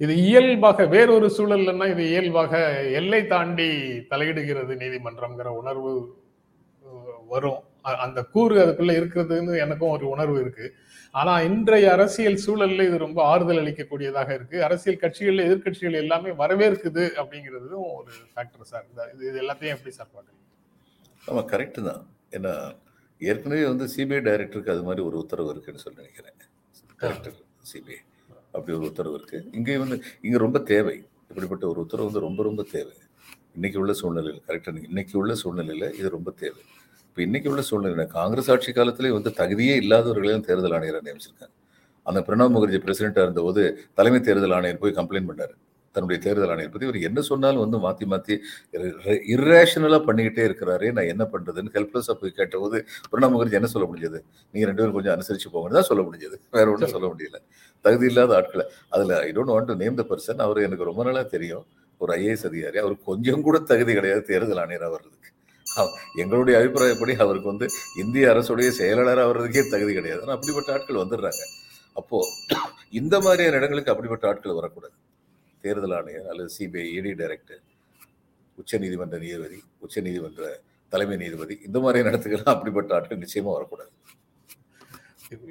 இது 0.00 0.14
இயல்பாக 0.28 0.86
வேறொரு 0.94 1.26
சூழல்லன்னா 1.36 1.86
இது 1.94 2.04
இயல்பாக 2.12 2.52
எல்லை 3.00 3.20
தாண்டி 3.32 3.68
தலையிடுகிறது 4.12 4.72
நீதிமன்றம்ங்கிற 4.82 5.50
உணர்வு 5.60 5.92
வரும். 7.32 7.60
அந்த 8.04 8.20
கூறு 8.34 8.54
அதுக்குள்ள 8.62 8.92
இருக்கிறதுன்னு 9.00 9.52
எனக்கும் 9.64 9.94
ஒரு 9.96 10.04
உணர்வு 10.14 10.38
இருக்கு. 10.42 10.66
ஆனா 11.14 11.32
இன்றைய 11.48 11.86
அரசியல் 11.96 12.38
சூழல்ல 12.44 12.86
இது 12.88 12.98
ரொம்ப 13.04 13.18
ஆறுதல் 13.30 13.60
அளிக்கக்கூடியதாக 13.62 14.30
இருக்கு. 14.38 14.56
அரசியல் 14.68 15.02
கட்சிகள் 15.04 15.44
எதிர்கட்சிகள் 15.46 16.00
எல்லாமே 16.02 16.30
வரவேற்குது 16.42 17.04
அப்படிங்கிறதும் 17.22 17.86
ஒரு 17.98 18.12
ஃபேக்டர் 18.32 18.70
சார். 18.72 18.86
இது 19.14 19.26
இது 19.30 19.40
எல்லாத்தையும் 19.44 19.76
எப்படி 19.76 19.92
சார் 19.98 20.12
பாக்குறீங்க 20.14 20.40
ஆமா 21.30 21.42
கரெக்ட் 21.52 21.80
தான். 21.88 22.02
ஏன்னா 22.36 22.54
ஏற்கனவே 23.20 23.64
வந்து 23.72 23.86
சிபிஐ 23.96 24.20
டைரக்டருக்கு 24.28 24.74
அது 24.74 24.86
மாதிரி 24.88 25.02
ஒரு 25.08 25.16
உத்தரவு 25.24 25.52
இருக்குன்னு 25.54 25.84
சொல்லி 25.84 26.02
நினைக்கிறேன். 26.02 26.38
டைரக்டர் 27.02 27.36
சிபிஐ 27.72 28.00
அப்படி 28.52 28.72
ஒரு 28.78 28.86
உத்தரவு 28.90 29.16
இருக்குது 29.20 29.46
இங்கே 29.58 29.76
வந்து 29.82 29.96
இங்கே 30.24 30.38
ரொம்ப 30.44 30.58
தேவை. 30.72 30.96
இப்படிப்பட்ட 31.30 31.64
ஒரு 31.68 31.80
உத்தரவு 31.84 32.08
வந்து 32.08 32.24
ரொம்ப 32.28 32.42
ரொம்ப 32.48 32.62
தேவை. 32.74 32.94
இன்றைக்கி 33.56 33.78
உள்ள 33.82 33.92
சூழ்நிலையில் 34.00 34.42
கரெக்டாக 34.48 34.82
இன்னைக்கு 34.90 35.14
உள்ள 35.22 35.32
சூழ்நிலையில் 35.42 35.88
இது 36.00 36.08
ரொம்ப 36.16 36.30
தேவை. 36.42 36.62
இப்போ 37.08 37.20
இன்றைக்கி 37.26 37.48
உள்ள 37.52 37.62
சூழ்நிலை 37.70 38.06
காங்கிரஸ் 38.18 38.50
ஆட்சி 38.52 38.72
காலத்திலே 38.72 39.10
வந்து 39.10 39.30
தகுதியே 39.40 39.74
இல்லாதவர்களையும் 39.82 40.44
தேர்தல் 40.48 40.74
ஆணையராக 40.76 41.04
நியமிச்சிருக்காங்க. 41.08 41.54
அந்த 42.06 42.20
பிரணாப் 42.26 42.54
முகர்ஜி 42.54 42.78
பிரசிடென்ட்டாக 42.84 43.26
இருந்தபோது 43.28 43.62
தலைமை 43.98 44.20
தேர்தல் 44.28 44.54
ஆணையர் 44.58 44.80
போய் 44.84 44.98
கம்ப்ளைண்ட் 45.00 45.28
பண்ணார். 45.30 45.52
தன்னுடைய 45.94 46.18
தேர்தல் 46.26 46.52
ஆணையர் 46.54 46.72
பற்றி 46.74 46.86
இவர் 46.88 46.98
என்ன 47.08 47.20
சொன்னாலும் 47.30 47.62
வந்து 47.64 47.78
மாற்றி 47.86 48.06
மாற்றி 48.12 48.34
இர்ரேஷனலாக 49.34 50.00
பண்ணிக்கிட்டே 50.08 50.44
இருக்கிறாரே. 50.48 50.88
நான் 50.96 51.10
என்ன 51.14 51.24
பண்ணுறதுன்னு 51.32 51.74
ஹெல்ப்லெஸ்ஸாக 51.76 52.16
போய் 52.20 52.36
கேட்டபோது 52.40 52.78
பிரணாப் 53.12 53.34
முகர்ஜி 53.34 53.58
என்ன 53.60 53.70
சொல்ல 53.74 53.86
முடிஞ்சது? 53.90 54.20
நீங்கள் 54.54 54.70
ரெண்டு 54.70 54.82
பேரும் 54.82 54.96
கொஞ்சம் 54.98 55.14
அனுசரித்து 55.16 55.52
போங்கன்னு 55.54 55.78
தான் 55.80 55.88
சொல்ல 55.90 56.04
முடிஞ்சது. 56.08 56.38
வேற 56.56 56.66
ஒன்றும் 56.74 56.94
சொல்ல 56.96 57.08
முடியல. 57.12 57.38
தகுதி 57.84 58.06
இல்லாத 58.12 58.34
ஆட்களை. 58.40 58.66
அதில் 58.94 59.14
I 59.26 59.30
don't 59.36 59.52
want 59.54 59.70
to 59.72 59.76
name 59.82 59.98
the 60.00 60.04
person 60.12 60.42
அவர் 60.46 60.64
எனக்கு 60.68 60.88
ரொம்ப 60.90 61.02
நாளாக 61.08 61.26
தெரியும். 61.36 61.64
ஒரு 62.00 62.12
ஐஏஎஸ் 62.20 62.46
அதிகாரி. 62.50 62.78
அவர் 62.84 62.94
கொஞ்சம் 63.10 63.44
கூட 63.48 63.56
தகுதி 63.72 63.92
கிடையாது 63.98 64.22
தேர்தல் 64.30 64.62
ஆணையராக 64.64 64.92
வர்றதுக்கு. 64.96 65.28
எங்களுடைய 66.22 66.54
அபிப்பிராயப்படி 66.60 67.12
அவருக்கு 67.24 67.48
வந்து 67.52 67.66
இந்திய 68.02 68.24
அரசுடைய 68.32 68.70
செயலாளராக 68.78 69.28
வர்றதுக்கே 69.30 69.62
தகுதி 69.74 69.92
கிடையாது. 69.98 70.20
ஆனால் 70.24 70.36
அப்படிப்பட்ட 70.38 70.72
ஆட்கள் 70.76 71.02
வந்துடுறாங்க. 71.02 71.42
அப்போ 72.00 72.18
இந்த 73.00 73.14
மாதிரியான 73.26 73.56
இடங்களுக்கு 73.60 73.92
அப்படிப்பட்ட 73.92 74.24
ஆட்கள் 74.30 74.58
வரக்கூடாது. 74.58 74.94
தேர்தல் 75.64 75.94
ஆணையர் 75.98 76.28
அல்லது 76.32 76.50
சிபிஐ 76.58 76.86
இடி 76.98 77.12
டைரக்டர் 77.20 77.62
உச்ச 78.60 78.78
நீதிமன்ற 78.84 79.16
நீதிபதி 79.24 79.58
உச்ச 79.84 79.96
நீதிமன்ற 80.06 80.50
தலைமை 80.92 81.16
நீதிபதி 81.22 81.54
இந்த 81.66 81.78
மாதிரியான 81.82 82.10
இடத்துக்கெல்லாம் 82.12 82.54
அப்படிப்பட்ட 82.56 82.96
ஆட்கள் 82.96 83.22
நிச்சயமா 83.24 83.52
வரக்கூடாது. 83.56 83.92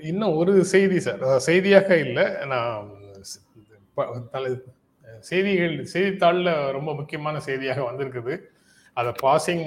இன்னும் 0.10 0.36
ஒரு 0.42 0.54
செய்தி 0.74 0.98
சார் 1.06 1.22
செய்தியாக 1.50 1.98
இல்லை. 2.06 2.26
நான் 2.52 2.90
செய்திகள் 5.30 5.76
செய்தித்தாளில் 5.94 6.52
ரொம்ப 6.76 6.90
முக்கியமான 7.00 7.40
செய்தியாக 7.48 7.80
வந்திருக்குது. 7.88 8.34
அதை 8.98 9.12
பாசிங் 9.24 9.66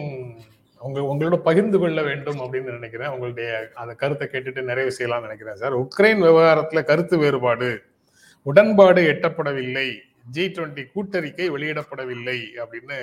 உங்க 0.87 1.01
உங்களோட 1.11 1.37
பகிர்ந்து 1.49 1.79
கொள்ள 1.83 2.01
வேண்டும் 2.09 2.41
அப்படின்னு 2.45 2.77
நினைக்கிறேன். 2.79 3.13
உங்களுடைய 3.15 3.51
அந்த 3.83 3.93
கருத்தை 4.03 4.27
கேட்டுட்டு 4.33 4.63
நிறைவு 4.71 4.91
செய்யலாம்னு 4.97 5.27
நினைக்கிறேன் 5.29 5.61
சார் 5.63 5.75
உக்ரைன் 5.83 6.25
விவகாரத்தில் 6.29 6.89
கருத்து 6.91 7.17
வேறுபாடு 7.23 7.71
உடன்பாடு 8.51 9.03
எட்டப்படவில்லை. 9.13 9.89
ஜி 10.25 10.45
டுவெண்ட்டி 10.57 10.83
கூட்டறிக்கை 10.95 11.47
வெளியிடப்படவில்லை 11.55 12.39
அப்படின்னு 12.65 12.99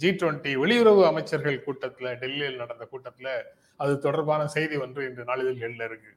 ஜி 0.00 0.10
டுவெண்ட்டி 0.20 0.52
வெளியுறவு 0.62 1.02
அமைச்சர்கள் 1.08 1.64
கூட்டத்தில் 1.66 2.18
டெல்லியில் 2.22 2.60
நடந்த 2.62 2.84
கூட்டத்தில் 2.92 3.32
அது 3.80 3.92
தொடர்பான 4.06 4.42
செய்தி 4.54 4.76
ஒன்று 4.84 5.06
இன்று 5.08 5.22
நாளிதழ்களில் 5.30 5.86
இருக்கு. 5.88 6.12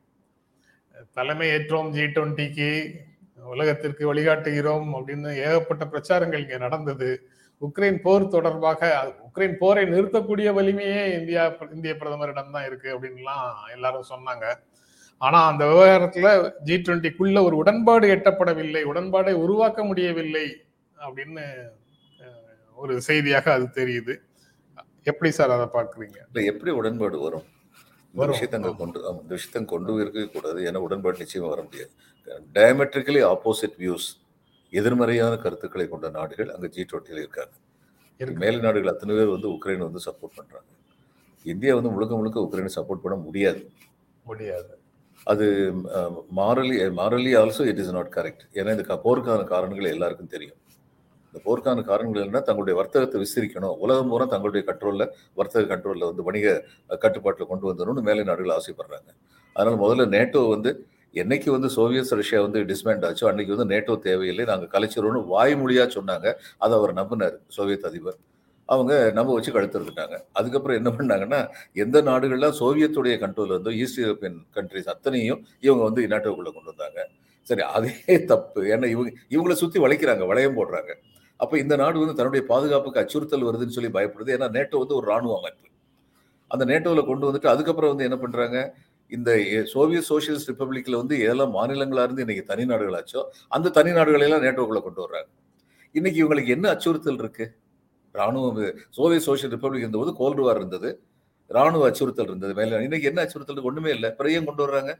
தலைமை 1.17 1.47
ஏற்றோம் 1.55 1.89
ஜி 1.95 2.05
டுவெண்ட்டிக்கு 2.15 2.69
உலகத்திற்கு 3.55 4.03
வழிகாட்டுகிறோம் 4.09 4.89
அப்படின்னு 4.97 5.31
ஏகப்பட்ட 5.47 5.83
பிரச்சாரங்கள் 5.93 6.43
இங்கே 6.45 6.59
நடந்தது. 6.65 7.09
உக்ரைன் 7.61 7.99
போர் 8.05 8.33
தொடர்பாக 8.35 8.89
உக்ரைன் 9.27 9.57
போரை 9.61 9.83
நிறுத்தக்கூடிய 9.93 10.49
வலிமையே 10.57 11.03
இந்தியா 11.17 11.43
இந்திய 11.75 11.93
பிரதமரிடம் 12.01 12.53
தான் 12.55 12.67
இருக்கு 12.69 12.89
அப்படின்லாம் 12.95 13.45
எல்லாரும் 13.75 14.09
சொன்னாங்க. 14.13 14.45
ஆனா 15.17 15.47
அந்த 15.47 15.65
விவகாரத்துல 15.65 16.53
ஜி 16.63 16.75
டுவெண்ட்டிக்குள்ள 16.75 17.43
ஒரு 17.43 17.55
உடன்பாடு 17.57 18.07
எட்டப்படவில்லை 18.15 18.83
உடன்பாடை 18.83 19.33
உருவாக்க 19.33 19.83
முடியவில்லை 19.83 20.45
அப்படின்னு 20.97 21.45
ஒரு 22.77 23.01
செய்தியாக 23.01 23.53
அது 23.53 23.65
தெரியுது. 23.81 24.13
எப்படி 25.03 25.31
சார் 25.31 25.49
அதை 25.49 25.67
பாக்குறீங்க 25.73 26.17
இல்ல 26.27 26.41
எப்படி 26.43 26.71
உடன்பாடு 26.71 27.19
வரும்? 27.19 27.45
விஷயத்தை 28.13 28.73
கொண்டு 28.73 28.99
இந்த 28.99 29.33
விஷயத்தை 29.37 29.65
கொண்டு 29.65 30.01
இருக்கவே 30.01 30.27
கூடாது 30.27 30.71
ஏன்னா 30.71 30.75
உடன்பாடு 30.75 31.17
நிச்சயமா 31.17 31.49
வர 31.49 31.61
முடியாது. 31.61 31.91
டயமெட்ரிக்கலி 32.53 33.21
ஆப்போசிட் 33.31 33.75
வியூஸ் 33.79 34.07
எதிர்மறையான 34.73 35.37
கருத்துக்களை 35.37 35.87
கொண்ட 35.87 36.09
நாடுகள் 36.09 36.49
அங்க 36.49 36.67
ஜி 36.67 36.85
டுவெண்ட்டியில் 36.91 37.21
இருக்காங்க. 37.23 37.53
மேல் 38.19 38.59
நாடுகள் 38.59 38.91
அத்தனை 38.93 39.15
பேர் 39.15 39.27
வந்து 39.27 39.49
உக்ரைன் 39.49 39.77
வந்து 39.77 39.99
சப்போர்ட் 40.05 40.35
பண்றாங்க. 40.35 40.69
இந்தியா 41.43 41.75
வந்து 41.75 41.89
முழுக்க 41.89 42.15
முழுக்க 42.15 42.39
உக்ரைனை 42.39 42.71
சப்போர்ட் 42.75 43.03
பண்ண 43.03 43.17
முடியாது. 43.17 43.71
முடியாது. 44.23 44.79
அது 45.31 45.45
morally 46.39 46.75
morally 46.99 47.31
also 47.41 47.63
it 47.71 47.81
is 47.83 47.93
not 47.97 48.11
correct 48.17 48.43
ஏன்னா 48.59 48.73
இந்த 48.75 48.97
போருக்கான 49.05 49.45
காரணங்கள் 49.53 49.93
எல்லாருக்கும் 49.95 50.33
தெரியும். 50.35 50.57
இந்த 51.29 51.39
போருக்கான 51.47 51.83
காரணங்கள் 51.89 52.25
என்ன 52.27 52.39
தங்களுடைய 52.49 52.75
வர்த்தகத்தை 52.79 53.19
விசிரிக்கணும். 53.23 53.75
உலகம் 53.85 54.11
பூரா 54.11 54.25
தங்களுடைய 54.33 54.63
கண்ட்ரோலில் 54.69 55.07
வர்த்தக 55.39 55.63
கண்ட்ரோலில் 55.71 56.07
வந்து 56.09 56.25
வணிக 56.27 56.53
கட்டுப்பாட்டில் 57.05 57.49
கொண்டு 57.51 57.65
வந்துடணும்னு 57.69 58.03
மேலே 58.09 58.25
நாடுகள் 58.29 58.55
ஆசைப்படுறாங்க. 58.57 59.09
அதனால் 59.55 59.81
முதல்ல 59.83 60.05
நேட்டோ 60.15 60.43
வந்து 60.55 60.71
என்னைக்கு 61.23 61.49
வந்து 61.55 61.69
சோவியத் 61.77 62.13
ரஷ்யா 62.19 62.39
வந்து 62.45 62.61
டிஸ்மேண்ட் 62.71 63.03
ஆச்சோ 63.09 63.27
அன்னைக்கு 63.31 63.53
வந்து 63.55 63.71
நேட்டோ 63.73 63.93
தேவையில்லை. 64.07 64.45
நாங்கள் 64.51 64.71
கலைச்சிரோன்னு 64.75 65.21
வாய்மொழியாக 65.33 65.89
சொன்னாங்க. 65.97 66.27
அதை 66.63 66.73
அவர் 66.79 66.93
நம்பினார் 67.01 67.37
சோவியத் 67.57 67.87
அதிபர். 67.89 68.17
அவங்க 68.69 68.93
நம்ம 69.17 69.33
வச்சு 69.33 69.51
கழுத்துருந்துட்டாங்க 69.55 70.15
அதுக்கப்புறம் 70.37 70.77
என்ன 70.79 70.89
பண்ணாங்கன்னா 70.97 71.39
எந்த 71.83 71.97
நாடுகள்லாம் 72.01 72.55
சோவியத்துடைய 72.61 73.15
கண்ட்ரோல் 73.23 73.51
இருந்தோ 73.53 73.73
ஈஸ்ட் 73.81 73.99
யூரோப்பியன் 74.03 74.39
கண்ட்ரிஸ் 74.57 74.89
அத்தனையும் 74.93 75.41
இவங்க 75.59 75.81
வந்து 75.83 76.07
நாட்டோக்குள்ள 76.13 76.51
கொண்டு 76.55 76.71
வந்தாங்க. 76.73 77.01
சரி 77.47 77.63
அதே 77.77 78.15
தப்பு. 78.31 78.61
ஏன்னா 78.73 78.87
இவங்க 78.93 79.09
இவங்களை 79.35 79.55
சுற்றி 79.63 79.79
வளைக்கிறாங்க 79.85 80.25
வளையம் 80.31 80.57
போடுறாங்க. 80.59 80.91
அப்போ 81.39 81.55
இந்த 81.63 81.75
நாடு 81.81 82.01
வந்து 82.03 82.17
தன்னுடைய 82.19 82.43
பாதுகாப்புக்கு 82.51 83.01
அச்சுறுத்தல் 83.01 83.47
வருதுன்னு 83.49 83.75
சொல்லி 83.77 83.91
பயப்படுது. 83.97 84.33
ஏன்னா 84.35 84.47
நேட்டோ 84.57 84.79
வந்து 84.83 84.97
ஒரு 84.99 85.07
இராணுவ 85.11 85.35
அமைப்பு. 85.39 85.67
அந்த 86.51 86.63
நேட்டோவில் 86.71 87.09
கொண்டு 87.09 87.27
வந்துட்டு 87.27 87.51
அதுக்கப்புறம் 87.53 87.91
வந்து 87.93 88.07
என்ன 88.07 88.17
பண்ணுறாங்க 88.23 88.57
இந்த 89.11 89.31
சோவியத் 89.73 90.07
சோசியலிஸ்ட் 90.11 90.49
ரிப்பப்ளிக்கில் 90.51 90.99
வந்து 91.01 91.15
எல்லாம் 91.31 91.51
மாநிலங்களாக 91.57 92.07
இருந்து 92.07 92.23
இன்னைக்கு 92.25 92.45
தனி 92.51 92.63
நாடுகளாச்சோ 92.71 93.21
அந்த 93.49 93.71
தனி 93.77 93.91
நாடுகளெல்லாம் 93.97 94.43
நேட்டோக்குள்ளே 94.45 94.81
கொண்டு 94.87 95.01
வர்றாங்க. 95.05 95.29
இன்னைக்கு 95.95 96.19
இவங்களுக்கு 96.23 96.55
என்ன 96.57 96.69
அச்சுறுத்தல் 96.73 97.21
இருக்குது 97.23 97.51
ராணுவ 98.19 98.69
சோவியத் 98.97 99.27
சோசியல் 99.27 99.53
ரிப்பப்ளிக் 99.55 99.85
இருந்தபோது 99.85 100.11
கோல்டு 100.21 100.41
வார் 100.45 100.59
இருந்தது. 100.61 100.89
ராணுவ 101.49 101.83
அச்சுறுத்தல் 101.89 102.29
இருந்தது. 102.31 102.53
மேலே 102.59 102.81
இன்னைக்கு 102.87 103.09
என்ன 103.11 103.21
அச்சுறுத்தல் 103.25 103.67
ஒன்றுமே 103.69 103.89
இல்லை. 103.95 104.09
பிறையும் 104.19 104.39
ஏன் 104.41 104.49
கொண்டு 104.49 104.63
வர்றாங்க. 104.65 104.91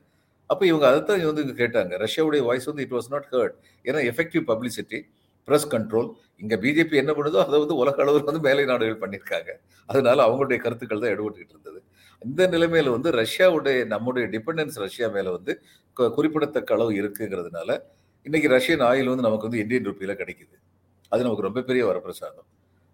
அப்போ 0.49 0.63
இவங்க 0.71 0.85
அதைத்தான் 0.89 1.21
வந்து 1.29 1.43
இங்கே 1.45 1.55
கேட்டாங்க. 1.61 1.93
ரஷ்யாவுடைய 2.05 2.41
வாய்ஸ் 2.47 2.67
வந்து 2.69 2.83
இட் 2.85 2.95
வாஸ் 2.97 3.09
நாட் 3.13 3.27
ஹர்ட் 3.33 3.55
ஏன்னா 3.85 4.01
எஃபெக்டிவ் 4.11 4.43
பப்ளிசிட்டி 4.51 4.99
ப்ரெஸ் 5.47 5.67
கண்ட்ரோல் 5.73 6.09
இங்கே 6.43 6.57
பிஜேபி 6.63 6.95
என்ன 7.01 7.11
பண்ணுதோ 7.17 7.39
அதை 7.45 7.57
வந்து 7.63 7.75
உலக 7.81 8.01
அளவில் 8.03 8.27
வந்து 8.29 8.41
மேலை 8.47 8.63
நாடுகள் 8.71 9.01
பண்ணியிருக்காங்க. 9.03 9.51
அதனால 9.89 10.17
அவங்களுடைய 10.27 10.57
கருத்துக்கள் 10.65 11.03
தான் 11.03 11.13
எடுபட்டுக்கிட்டு 11.15 11.55
இருந்தது. 11.55 11.79
இந்த 12.21 12.41
நிலைமையில 12.53 12.93
வந்து 12.97 13.09
ரஷ்யாவுடைய 13.21 13.79
நம்முடைய 13.93 14.25
டிபெண்டன்ஸ் 14.35 14.77
ரஷ்யா 14.85 15.07
மேலே 15.15 15.31
வந்து 15.37 15.53
குறிப்பிடத்தக்க 16.17 16.75
அளவு 16.77 16.93
இருக்குங்கிறதுனால 17.01 17.69
இன்னைக்கு 18.25 18.49
ரஷ்யன் 18.55 18.83
ஆயில் 18.89 19.11
வந்து 19.11 19.25
நமக்கு 19.27 19.47
வந்து 19.47 19.61
இந்தியன் 19.63 19.87
ருப்பியில் 19.89 20.19
கிடைக்குது. 20.21 20.55
அது 21.11 21.25
நமக்கு 21.25 21.47
ரொம்ப 21.47 21.61
பெரிய 21.69 21.83
வரப்பிரசாதம். 21.89 22.47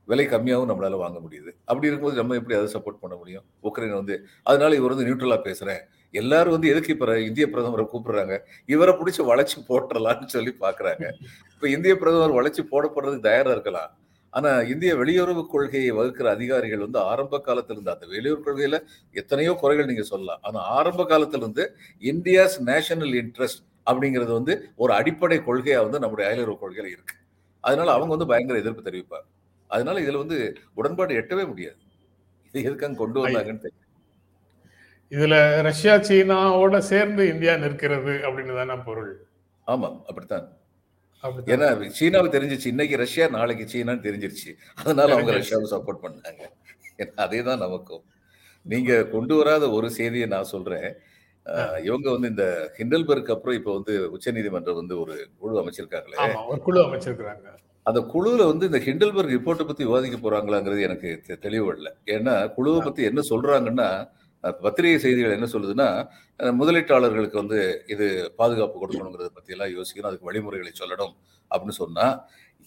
விலை 0.10 0.26
கம்மியாகவும் 0.34 0.70
நம்மளால 0.72 0.98
வாங்க 1.04 1.18
முடியுது. 1.26 1.52
அப்படி 1.70 1.88
இருக்கும்போது 1.90 2.20
நம்ம 2.22 2.38
எப்படி 2.40 2.56
அதை 2.60 2.70
சப்போர்ட் 2.76 3.02
பண்ண 3.04 3.16
முடியும்? 3.22 3.46
உக்ரைன் 3.70 3.98
வந்து 4.02 4.16
அதனால 4.50 4.76
இவர் 4.80 4.94
வந்து 4.94 5.08
நியூட்ரலா 5.08 5.40
பேசுகிறேன் 5.48 5.82
எல்லாரும் 6.22 6.56
வந்து 6.56 6.70
எதுக்கு 6.74 6.94
இப்போ 6.96 7.18
இந்திய 7.30 7.46
பிரதமரை 7.54 7.86
கூப்பிடுறாங்க? 7.92 8.36
இவரை 8.74 8.94
பிடிச்சி 9.00 9.24
வளைச்சு 9.32 9.58
போட்டுடலான்னு 9.70 10.34
சொல்லி 10.36 10.52
பார்க்குறாங்க 10.66 11.06
இப்போ 11.54 11.68
இந்திய 11.76 11.96
பிரதமர் 12.02 12.38
வளைச்சு 12.40 12.64
போடப்படுறதுக்கு 12.74 13.28
தயாராக 13.30 13.56
இருக்கலாம். 13.58 13.92
ஆனால் 14.34 14.68
இந்திய 14.74 14.92
வெளியுறவு 15.00 15.42
கொள்கையை 15.54 15.90
வகுக்கிற 15.98 16.28
அதிகாரிகள் 16.36 16.84
வந்து 16.86 17.00
ஆரம்ப 17.12 17.40
காலத்திலிருந்து 17.48 17.94
அந்த 17.94 18.06
வெளியுறவு 18.14 18.44
கொள்கையில் 18.46 18.78
எத்தனையோ 19.22 19.54
குறைகள் 19.64 19.90
நீங்கள் 19.90 20.10
சொல்லலாம். 20.12 20.42
ஆனால் 20.48 20.68
ஆரம்ப 20.78 21.06
காலத்திலிருந்து 21.12 21.64
இந்தியாஸ் 22.12 22.58
நேஷனல் 22.70 23.16
இன்ட்ரெஸ்ட் 23.22 23.64
அப்படிங்கிறது 23.90 24.32
வந்து 24.40 24.54
ஒரு 24.84 24.92
அடிப்படை 25.00 25.38
கொள்கையாக 25.50 25.86
வந்து 25.88 26.02
நம்முடைய 26.04 26.26
அயலுறவு 26.30 26.58
கொள்கையில் 26.64 26.92
இருக்குது 26.96 27.20
அதனால 27.68 27.90
அவங்க 27.98 28.12
வந்து 28.16 28.30
பயங்கர 28.32 28.62
எதிர்ப்பு 28.64 28.88
தெரிவிப்பாங்க. 28.90 29.28
அதனால 29.72 30.00
இதுல 30.06 30.22
வந்து 30.24 30.38
உடன்பாடு 30.74 31.20
எட்டவே 31.22 31.44
முடியாது. 31.48 31.78
இது 32.54 32.64
எதுக்காக 32.68 33.00
கொண்டு 33.02 33.20
வந்தாங்கன்னு 33.22 33.64
தெரியும் 33.66 33.78
இதுல 35.12 35.36
ரஷ்யா 35.62 35.94
சீனாவோட 36.08 36.78
சேர்ந்து 36.92 37.24
இந்தியா 37.34 37.54
நிற்கிறது 37.56 38.14
அப்படின்னு 38.28 38.56
தானே 38.60 38.76
பொருள். 38.86 39.14
ஆமாம் 39.68 39.98
அப்படித்தான். 40.08 40.48
ஏன்னா 41.52 41.68
சீனாவை 41.98 42.30
தெரிஞ்சிச்சு 42.32 42.68
இன்னைக்கு 42.74 42.96
ரஷ்யா 42.98 43.26
நாளைக்கு 43.28 43.66
சீனான்னு 43.74 44.06
தெரிஞ்சிருச்சு. 44.08 44.52
அதனால 44.76 45.14
அவங்க. 45.14 45.34
ரஷ்யாவை 45.40 45.68
சப்போர்ட் 45.74 46.04
பண்ணாங்க. 46.06 46.44
அதே 47.26 47.42
தான் 47.44 47.64
நமக்கும். 47.66 48.04
நீங்க 48.66 48.92
கொண்டு 49.16 49.36
வராத 49.36 49.66
ஒரு 49.70 49.88
செய்தியை 49.92 50.28
நான் 50.28 50.52
சொல்றேன். 50.54 50.88
இவங்க 51.84 52.08
வந்து 52.12 52.28
இந்த 52.28 52.46
ஹிண்டல்பர்க் 52.78 53.32
அப்புறம் 53.36 53.58
இப்ப 53.60 53.74
வந்து 53.74 53.94
உச்சநீதிமன்றம் 54.12 54.80
வந்து 54.82 54.96
ஒரு 55.00 55.16
குழு 55.40 55.56
அமைச்சிருக்காங்களே. 55.62 56.18
ஒரு 56.48 56.62
குழு 56.62 56.80
அமைச்சிருக்கிறாங்க. 56.88 57.48
அந்த 57.86 58.00
குழுவில் 58.12 58.50
வந்து 58.50 58.66
இந்த 58.70 58.80
ஹிண்டல்பர்க் 58.86 59.34
ரிப்போர்ட்டை 59.34 59.66
பத்தி 59.68 59.84
விவாதிக்க 59.84 60.18
போறாங்களாங்கிறது 60.20 60.82
எனக்கு 60.88 61.10
தெளிவு 61.44 61.70
இல்லை. 61.76 61.92
ஏன்னா 62.16 62.36
குழுவை 62.56 62.80
பத்தி 62.82 63.02
என்ன 63.10 63.22
சொல்றாங்கன்னா 63.30 63.88
அஹ், 64.44 64.56
பத்திரிகை 64.62 65.00
செய்திகள் 65.00 65.36
என்ன 65.36 65.48
சொல்லுதுன்னா 65.52 65.88
முதலீட்டாளர்களுக்கு 66.56 67.38
வந்து 67.40 67.60
இது 67.88 68.06
பாதுகாப்பு 68.36 68.78
கொடுக்கணுங்கிறத 68.80 69.30
பத்தி 69.34 69.54
எல்லாம் 69.56 69.74
யோசிக்கணும் 69.76 70.10
அதுக்கு 70.10 70.30
வழிமுறைகளை 70.30 70.72
சொல்லணும் 70.76 71.14
அப்படின்னு 71.52 71.78
சொன்னா 71.78 72.06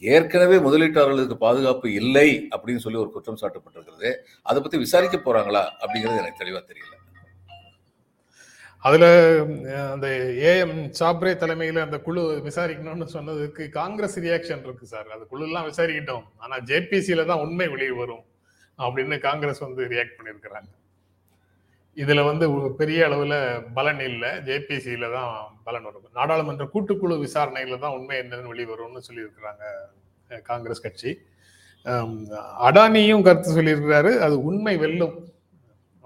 ஏற்கனவே 0.02 0.56
முதலீட்டாளர்களுக்கு 0.60 1.36
பாதுகாப்பு 1.40 1.88
இல்லை 2.00 2.28
அப்படின்னு 2.54 2.82
சொல்லி 2.84 2.98
ஒரு 2.98 3.10
குற்றம் 3.10 3.40
சாட்டப்பட்டிருக்கிறது. 3.42 4.10
அதை 4.46 4.58
பத்தி 4.60 4.78
விசாரிக்க 4.78 5.18
போறாங்களா 5.20 5.62
அப்படிங்கிறது 5.82 6.22
எனக்கு 6.22 6.42
தெளிவா 6.42 6.60
தெரியல. 6.70 6.94
அதுல 8.84 9.04
அந்த 9.92 10.06
ஏஎம் 10.50 10.76
சாப்ரே 10.98 11.32
தலைமையில 11.42 11.84
அந்த 11.86 11.98
குழு 12.06 12.22
விசாரிக்கணும்னு 12.48 13.06
சொன்னதுக்கு 13.16 13.64
காங்கிரஸ் 13.78 14.16
ரியாக்ஷன் 14.26 14.64
இருக்கு 14.66 14.86
சார். 14.92 15.08
அந்த 15.14 15.24
குழு 15.30 15.44
எல்லாம் 15.48 15.68
விசாரிக்கிட்டோம். 15.70 16.24
ஆனா 16.44 16.56
ஜேபிசியில 16.70 17.24
தான் 17.30 17.42
உண்மை 17.44 17.68
வெளியே 17.74 17.94
வரும் 18.00 18.24
அப்படின்னு 18.78 19.18
காங்கிரஸ் 19.28 19.64
வந்து 19.66 19.82
ரியாக்ட் 19.92 20.16
பண்ணியிருக்கிறாங்க. 20.18 20.70
இதுல 21.96 22.20
வந்து 22.28 22.46
பெரிய 22.78 23.00
அளவுல 23.08 23.34
பலன் 23.74 24.00
இல்லை. 24.10 24.30
ஜேபிசியில 24.48 25.10
தான் 25.18 25.34
பலன் 25.66 25.86
வரும். 25.88 26.08
நாடாளுமன்ற 26.20 26.64
கூட்டுக்குழு 26.72 27.16
விசாரணையில 27.26 27.78
தான் 27.84 27.96
உண்மை 27.98 28.16
என்னன்னு 28.22 28.52
வெளியே 28.52 28.68
வரும்னு 28.72 29.06
சொல்லியிருக்கிறாங்க 29.08 29.64
காங்கிரஸ் 30.50 30.84
கட்சி. 30.86 31.12
அடானியும் 32.68 33.24
கருத்து 33.28 33.56
சொல்லியிருக்கிறாரு. 33.58 34.12
அது 34.26 34.36
உண்மை 34.50 34.74
வெல்லும். 34.84 35.16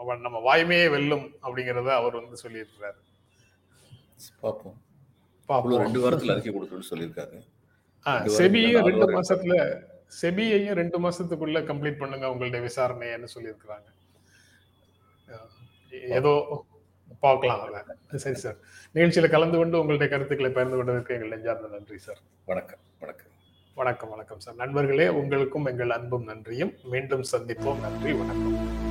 அவன் 0.02 0.24
நம்ம 0.26 0.38
வாய்மையே 0.48 0.86
வெல்லும் 0.94 1.26
அப்படிங்கறத 1.46 1.90
அவர் 2.00 2.18
வந்து 2.20 2.36
சொல்லியிருக்கிறாரு. 2.44 2.98
பார்ப்போம். 4.44 4.78
ரெண்டு 5.84 6.00
வாரத்துல 6.04 6.34
அறிக்கை 6.34 6.52
கொடுக்கணும்னு 6.54 6.90
வாரம் 6.90 7.46
செபியும் 8.38 8.86
ரெண்டு 8.88 9.06
மாசத்துல 9.16 9.54
செபியையும் 10.20 10.76
ரெண்டு 10.80 10.98
மாசத்துக்குள்ள 11.04 11.60
கம்ப்ளீட் 11.70 12.00
பண்ணுங்க 12.02 12.26
உங்களுடைய 12.32 12.60
விசாரணைன்னு 12.66 13.30
சொல்லியிருக்கிறாங்க. 13.34 13.88
ஏதோ 16.18 16.32
பார்க்கலாம். 17.24 17.62
சரி 18.24 18.38
சார். 18.44 18.58
நிகழ்ச்சியில 18.96 19.28
கலந்து 19.36 19.56
கொண்டு 19.60 19.80
உங்களுடைய 19.80 20.08
கருத்துக்களை 20.12 20.50
பகிர்ந்து 20.50 20.78
கொண்டதற்கு 20.80 21.16
எங்கள் 21.16 21.32
நெஞ்சார்ந்த 21.34 21.70
நன்றி 21.76 21.98
சார். 22.06 22.20
வணக்கம் 22.50 22.82
வணக்கம். 23.04 23.32
வணக்கம் 23.80 24.12
வணக்கம் 24.14 24.42
சார். 24.44 24.58
நண்பர்களே 24.62 25.08
உங்களுக்கும் 25.22 25.68
எங்கள் 25.72 25.96
அன்பும் 25.96 26.28
நன்றியும். 26.30 26.74
மீண்டும் 26.94 27.26
சந்திப்போம். 27.32 27.82
நன்றி 27.86 28.12
வணக்கம். 28.22 28.87